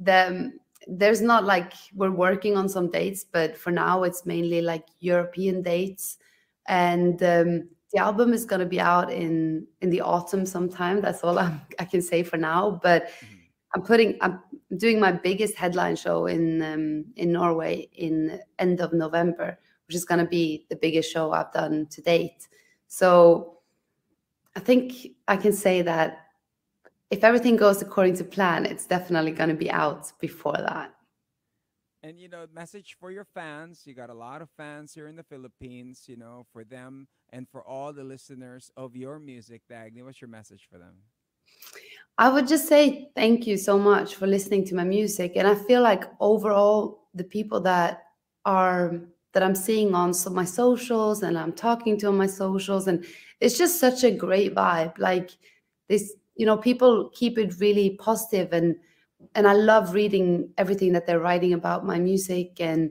the 0.00 0.52
there's 0.88 1.20
not 1.20 1.44
like 1.44 1.74
we're 1.94 2.10
working 2.10 2.56
on 2.56 2.68
some 2.68 2.90
dates, 2.90 3.24
but 3.30 3.56
for 3.56 3.70
now 3.70 4.02
it's 4.04 4.24
mainly 4.24 4.62
like 4.62 4.86
European 5.00 5.62
dates 5.62 6.16
and. 6.66 7.22
Um, 7.22 7.68
the 7.92 8.00
album 8.00 8.32
is 8.32 8.44
going 8.44 8.60
to 8.60 8.66
be 8.66 8.80
out 8.80 9.12
in 9.12 9.66
in 9.80 9.90
the 9.90 10.00
autumn 10.00 10.46
sometime. 10.46 11.00
That's 11.00 11.22
all 11.22 11.38
I'm, 11.38 11.60
i 11.78 11.84
can 11.84 12.02
say 12.02 12.22
for 12.22 12.36
now 12.36 12.80
but 12.82 13.04
mm-hmm. 13.04 13.36
i'm 13.74 13.82
putting 13.82 14.18
i'm 14.20 14.40
doing 14.76 14.98
my 14.98 15.12
biggest 15.12 15.54
headline 15.54 15.96
show 15.96 16.26
in 16.26 16.62
um, 16.62 17.04
in 17.16 17.32
norway 17.32 17.88
in 17.92 18.40
end 18.58 18.80
of 18.80 18.92
november 18.92 19.58
which 19.86 19.96
is 19.96 20.04
going 20.04 20.20
to 20.20 20.26
be 20.26 20.66
the 20.70 20.76
biggest 20.76 21.12
show 21.12 21.32
i've 21.32 21.52
done 21.52 21.86
to 21.90 22.00
date. 22.00 22.48
So 22.88 23.58
i 24.56 24.60
think 24.60 25.08
i 25.28 25.36
can 25.36 25.52
say 25.52 25.82
that 25.82 26.18
if 27.10 27.24
everything 27.24 27.56
goes 27.56 27.82
according 27.82 28.16
to 28.16 28.24
plan 28.24 28.64
it's 28.66 28.86
definitely 28.86 29.32
going 29.32 29.50
to 29.50 29.56
be 29.56 29.70
out 29.70 30.12
before 30.20 30.56
that 30.56 30.94
and 32.02 32.18
you 32.18 32.28
know 32.28 32.46
message 32.52 32.96
for 32.98 33.10
your 33.10 33.24
fans. 33.24 33.82
You 33.84 33.94
got 33.94 34.10
a 34.10 34.14
lot 34.14 34.42
of 34.42 34.50
fans 34.56 34.92
here 34.92 35.08
in 35.08 35.16
the 35.16 35.22
philippines 35.22 36.04
you 36.06 36.16
know 36.16 36.44
for 36.52 36.64
them 36.64 37.06
and 37.30 37.48
for 37.48 37.62
all 37.62 37.92
the 37.92 38.04
listeners 38.04 38.70
of 38.76 38.96
your 38.96 39.18
music 39.18 39.62
dagny. 39.70 40.02
What's 40.02 40.20
your 40.20 40.28
message 40.28 40.66
for 40.70 40.78
them? 40.78 40.94
I 42.18 42.28
would 42.28 42.46
just 42.46 42.68
say 42.68 43.10
thank 43.14 43.46
you 43.46 43.56
so 43.56 43.78
much 43.78 44.16
for 44.16 44.26
listening 44.26 44.64
to 44.66 44.74
my 44.74 44.84
music. 44.84 45.32
And 45.36 45.46
i 45.46 45.54
feel 45.54 45.82
like 45.82 46.04
overall 46.20 47.08
the 47.14 47.24
people 47.24 47.60
that 47.60 48.04
are 48.44 49.00
that 49.32 49.42
i'm 49.42 49.54
seeing 49.54 49.94
on 49.94 50.12
so 50.12 50.28
my 50.28 50.44
socials 50.44 51.22
and 51.22 51.38
i'm 51.38 51.52
talking 51.52 51.96
to 51.98 52.08
on 52.08 52.16
my 52.16 52.26
socials 52.26 52.86
and 52.88 53.04
it's 53.40 53.56
just 53.56 53.80
such 53.80 54.04
a 54.04 54.10
great 54.10 54.54
vibe. 54.54 54.98
Like 54.98 55.30
this 55.88 56.14
you 56.36 56.46
know 56.46 56.56
people 56.56 57.10
keep 57.14 57.38
it 57.38 57.60
really 57.60 57.90
positive 58.00 58.52
and 58.52 58.76
and 59.34 59.46
I 59.46 59.54
love 59.54 59.94
reading 59.94 60.50
everything 60.58 60.92
that 60.92 61.06
they're 61.06 61.20
writing 61.20 61.52
about 61.52 61.84
my 61.86 61.98
music 61.98 62.60
and 62.60 62.90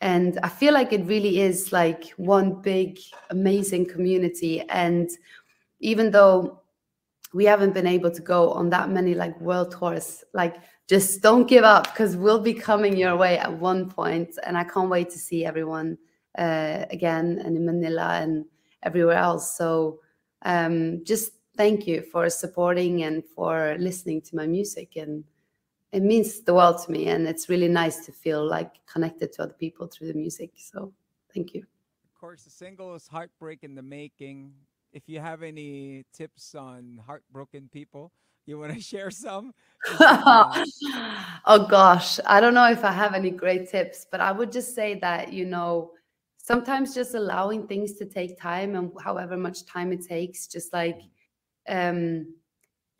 and 0.00 0.38
I 0.42 0.48
feel 0.48 0.74
like 0.74 0.92
it 0.92 1.06
really 1.06 1.40
is 1.40 1.72
like 1.72 2.10
one 2.16 2.60
big 2.60 2.98
amazing 3.30 3.86
community. 3.86 4.60
And 4.62 5.08
even 5.78 6.10
though 6.10 6.60
we 7.32 7.44
haven't 7.44 7.72
been 7.72 7.86
able 7.86 8.10
to 8.10 8.20
go 8.20 8.50
on 8.50 8.68
that 8.70 8.90
many 8.90 9.14
like 9.14 9.40
world 9.40 9.70
tours 9.70 10.24
like 10.34 10.56
just 10.88 11.22
don't 11.22 11.48
give 11.48 11.64
up 11.64 11.84
because 11.84 12.16
we'll 12.16 12.40
be 12.40 12.52
coming 12.52 12.96
your 12.96 13.16
way 13.16 13.38
at 13.38 13.52
one 13.52 13.88
point 13.88 14.36
and 14.44 14.58
I 14.58 14.64
can't 14.64 14.90
wait 14.90 15.08
to 15.10 15.18
see 15.18 15.46
everyone 15.46 15.96
uh, 16.36 16.84
again 16.90 17.40
and 17.44 17.56
in 17.56 17.64
Manila 17.64 18.18
and 18.20 18.44
everywhere 18.82 19.16
else. 19.16 19.56
So 19.56 20.00
um, 20.42 21.04
just 21.04 21.32
thank 21.56 21.86
you 21.86 22.02
for 22.02 22.28
supporting 22.28 23.04
and 23.04 23.22
for 23.24 23.76
listening 23.78 24.20
to 24.22 24.36
my 24.36 24.46
music 24.46 24.96
and 24.96 25.24
it 25.92 26.02
means 26.02 26.40
the 26.40 26.54
world 26.54 26.82
to 26.84 26.90
me 26.90 27.08
and 27.08 27.28
it's 27.28 27.48
really 27.48 27.68
nice 27.68 28.04
to 28.06 28.12
feel 28.12 28.44
like 28.46 28.72
connected 28.86 29.32
to 29.34 29.42
other 29.42 29.54
people 29.54 29.86
through 29.86 30.08
the 30.08 30.14
music 30.14 30.50
so 30.56 30.92
thank 31.34 31.54
you. 31.54 31.60
Of 32.04 32.14
course 32.18 32.44
the 32.44 32.50
single 32.50 32.94
is 32.94 33.06
heartbreak 33.06 33.62
in 33.62 33.74
the 33.74 33.82
making. 33.82 34.52
If 34.92 35.08
you 35.08 35.20
have 35.20 35.42
any 35.42 36.04
tips 36.12 36.54
on 36.54 37.00
heartbroken 37.06 37.68
people 37.72 38.12
you 38.46 38.58
want 38.58 38.74
to 38.74 38.80
share 38.92 39.10
some? 39.10 39.52
Oh 41.44 41.66
gosh 41.68 42.20
i 42.26 42.40
don't 42.40 42.54
know 42.54 42.70
if 42.70 42.84
i 42.84 42.92
have 42.92 43.14
any 43.14 43.30
great 43.30 43.68
tips 43.68 44.06
but 44.10 44.20
i 44.20 44.30
would 44.30 44.52
just 44.52 44.76
say 44.76 44.94
that 45.00 45.32
you 45.32 45.44
know 45.44 45.90
sometimes 46.36 46.94
just 46.94 47.14
allowing 47.14 47.66
things 47.66 47.94
to 47.94 48.04
take 48.04 48.38
time 48.40 48.76
and 48.76 48.92
however 49.02 49.36
much 49.36 49.64
time 49.66 49.92
it 49.92 50.06
takes 50.06 50.46
just 50.46 50.72
like 50.72 51.00
um 51.68 52.26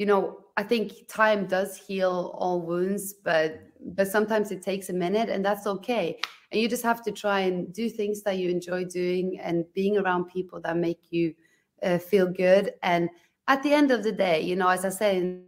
you 0.03 0.07
know 0.07 0.41
i 0.57 0.65
think 0.65 1.07
time 1.07 1.47
does 1.47 1.77
heal 1.77 2.35
all 2.37 2.61
wounds 2.61 3.13
but 3.13 3.61
but 3.95 4.09
sometimes 4.09 4.51
it 4.51 4.61
takes 4.61 4.89
a 4.89 4.93
minute 4.93 5.29
and 5.29 5.45
that's 5.45 5.67
okay. 5.67 6.19
And 6.51 6.61
you 6.61 6.69
just 6.69 6.83
have 6.85 7.03
to 7.05 7.13
try 7.13 7.41
and 7.41 7.73
do 7.73 7.89
things 7.89 8.23
that 8.23 8.37
you 8.39 8.49
enjoy 8.49 8.85
doing 8.85 9.41
and 9.41 9.65
being 9.75 9.97
around 9.99 10.25
people 10.27 10.61
that 10.63 10.77
make 10.77 11.01
you 11.11 11.35
uh, 11.83 11.99
feel 11.99 12.27
good. 12.27 12.75
And 12.83 13.11
at 13.49 13.63
the 13.63 13.73
end 13.73 13.91
of 13.91 14.03
the 14.03 14.13
day 14.13 14.41
you 14.41 14.57
know 14.57 14.69
as 14.69 14.85
i 14.85 14.89
said 14.89 15.43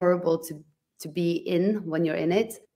horrible 0.00 0.38
to 0.38 0.64
to 1.00 1.08
be 1.08 1.32
in 1.32 1.84
when 1.86 2.04
you're 2.04 2.22
in 2.26 2.32
it 2.32 2.67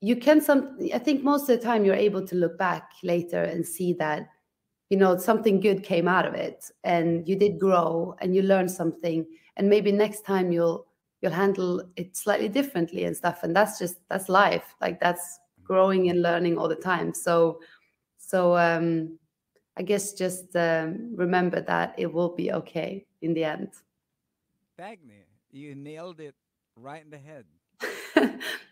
you 0.00 0.16
can 0.16 0.40
some 0.40 0.78
i 0.94 0.98
think 0.98 1.22
most 1.22 1.42
of 1.42 1.58
the 1.58 1.58
time 1.58 1.84
you're 1.84 1.94
able 1.94 2.26
to 2.26 2.34
look 2.34 2.56
back 2.58 2.90
later 3.02 3.42
and 3.42 3.66
see 3.66 3.92
that 3.92 4.28
you 4.90 4.96
know 4.96 5.16
something 5.16 5.60
good 5.60 5.82
came 5.82 6.08
out 6.08 6.26
of 6.26 6.34
it 6.34 6.70
and 6.84 7.26
you 7.26 7.36
did 7.36 7.58
grow 7.58 8.14
and 8.20 8.34
you 8.34 8.42
learned 8.42 8.70
something. 8.70 9.24
And 9.56 9.68
maybe 9.68 9.92
next 9.92 10.26
time 10.26 10.52
you'll 10.52 10.86
you'll 11.22 11.32
handle 11.32 11.82
it 11.96 12.16
slightly 12.16 12.48
differently 12.48 13.04
and 13.04 13.16
stuff. 13.16 13.42
And 13.44 13.54
that's 13.54 13.78
just 13.78 13.96
that's 14.08 14.28
life. 14.28 14.74
Like 14.80 15.00
that's 15.00 15.38
growing 15.62 16.10
and 16.10 16.22
learning 16.22 16.58
all 16.58 16.68
the 16.68 16.74
time. 16.74 17.14
So 17.14 17.60
so 18.18 18.56
um 18.56 19.18
i 19.76 19.82
guess 19.82 20.12
just 20.12 20.54
um, 20.56 21.14
remember 21.14 21.60
that 21.60 21.94
it 21.96 22.12
will 22.12 22.34
be 22.34 22.52
okay 22.52 23.06
in 23.22 23.32
the 23.32 23.44
end. 23.44 23.70
Dagny, 24.78 25.24
you 25.52 25.74
nailed 25.74 26.20
it 26.20 26.34
right 26.76 27.02
in 27.02 27.10
the 27.10 27.18
head 27.18 27.44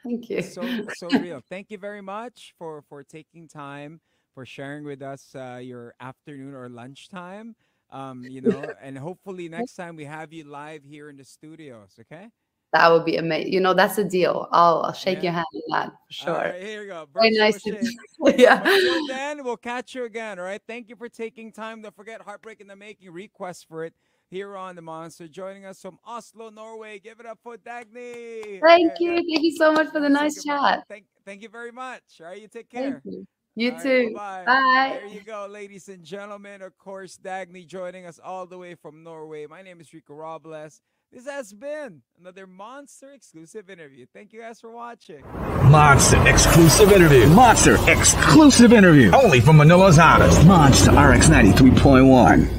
Thank 0.05 0.31
you. 0.31 0.43
So 0.43 0.63
so 0.97 1.09
real. 1.19 1.43
Thank 1.49 1.71
you 1.71 1.79
very 1.79 2.03
much 2.03 2.55
for 2.59 2.83
for 2.89 3.03
taking 3.03 3.49
time 3.49 4.01
for 4.35 4.47
sharing 4.47 4.85
with 4.85 5.03
us 5.03 5.35
uh, 5.35 5.61
your 5.63 5.95
afternoon 6.01 6.55
or 6.55 6.69
lunchtime. 6.69 7.57
Um, 7.91 8.25
you 8.25 8.41
know, 8.41 8.65
and 8.83 8.97
hopefully 8.97 9.49
next 9.49 9.75
time 9.75 9.97
we 9.97 10.05
have 10.05 10.33
you 10.33 10.45
live 10.45 10.85
here 10.85 11.09
in 11.09 11.17
the 11.17 11.25
studios. 11.25 11.97
Okay. 12.01 12.29
That 12.73 12.93
would 12.93 13.07
be 13.07 13.17
amazing. 13.17 13.53
You 13.53 13.61
know, 13.61 13.73
that's 13.73 13.97
a 13.97 14.05
deal. 14.05 14.47
I'll 14.53 14.83
I'll 14.83 14.93
shake 14.93 15.19
yeah. 15.19 15.23
your 15.23 15.33
hand 15.33 15.47
on 15.55 15.63
that 15.71 15.87
for 15.89 16.13
sure. 16.13 16.35
Right, 16.35 16.63
here 16.63 16.83
we 16.83 16.87
go. 16.89 17.09
Very 17.15 17.31
nice. 17.31 17.63
To, 17.63 17.95
yeah. 18.37 18.61
Until 18.63 19.07
then, 19.07 19.43
we'll 19.43 19.57
catch 19.57 19.95
you 19.95 20.05
again. 20.05 20.39
All 20.39 20.45
right. 20.45 20.61
Thank 20.67 20.91
you 20.91 20.97
for 20.97 21.09
taking 21.09 21.51
time. 21.51 21.81
Don't 21.81 21.97
forget 21.97 22.21
Heartbreak 22.21 22.61
in 22.61 22.67
the 22.67 22.77
Making. 22.77 23.11
Request 23.11 23.67
for 23.69 23.85
it 23.87 23.95
here 24.31 24.57
on 24.57 24.77
the 24.77 24.83
Monster. 24.83 25.29
Joining 25.29 25.65
us 25.65 25.81
from 25.81 25.99
Oslo, 26.07 26.51
Norway. 26.51 26.99
Give 26.99 27.19
it 27.21 27.27
up 27.27 27.39
for 27.43 27.57
Dagny. 27.57 28.61
Thank 28.61 28.93
you. 28.99 29.15
Thank 29.17 29.43
you 29.43 29.57
so 29.57 29.73
much 29.73 29.89
for 29.89 30.01
the 30.01 30.09
nice 30.09 30.43
chat. 30.43 30.85
Thank, 30.89 31.07
thank 31.25 31.43
you 31.43 31.49
very 31.49 31.73
much. 31.73 32.03
All 32.21 32.27
right, 32.27 32.41
you 32.41 32.49
take 32.49 32.71
care. 32.71 33.03
You, 33.05 33.27
you 33.55 33.71
too. 33.83 34.13
Right, 34.17 34.45
bye. 34.47 34.99
There 35.01 35.07
you 35.09 35.23
go, 35.23 35.47
ladies 35.51 35.89
and 35.89 36.05
gentlemen. 36.05 36.63
Of 36.63 36.77
course, 36.79 37.19
Dagny 37.19 37.67
joining 37.67 38.07
us 38.07 38.19
all 38.23 38.47
the 38.47 38.59
way 38.59 38.75
from 38.75 39.03
Norway. 39.03 39.47
My 39.47 39.63
name 39.63 39.81
is 39.81 39.93
Rico 39.93 40.15
Robles. 40.15 40.81
This 41.11 41.27
has 41.27 41.55
been 41.55 42.03
another 42.21 42.47
Monster 42.47 43.13
exclusive 43.13 43.71
interview. 43.71 44.05
Thank 44.13 44.35
you 44.35 44.43
guys 44.43 44.61
for 44.61 44.71
watching. 44.71 45.23
Monster 45.71 46.29
exclusive 46.29 46.93
interview. 46.93 47.27
Monster 47.29 47.77
exclusive 47.91 48.75
interview. 48.75 49.11
Only 49.15 49.41
from 49.41 49.57
Manila's 49.57 49.97
hottest. 49.97 50.47
Monster 50.47 50.91
RX 50.91 51.29
93.1. 51.29 52.55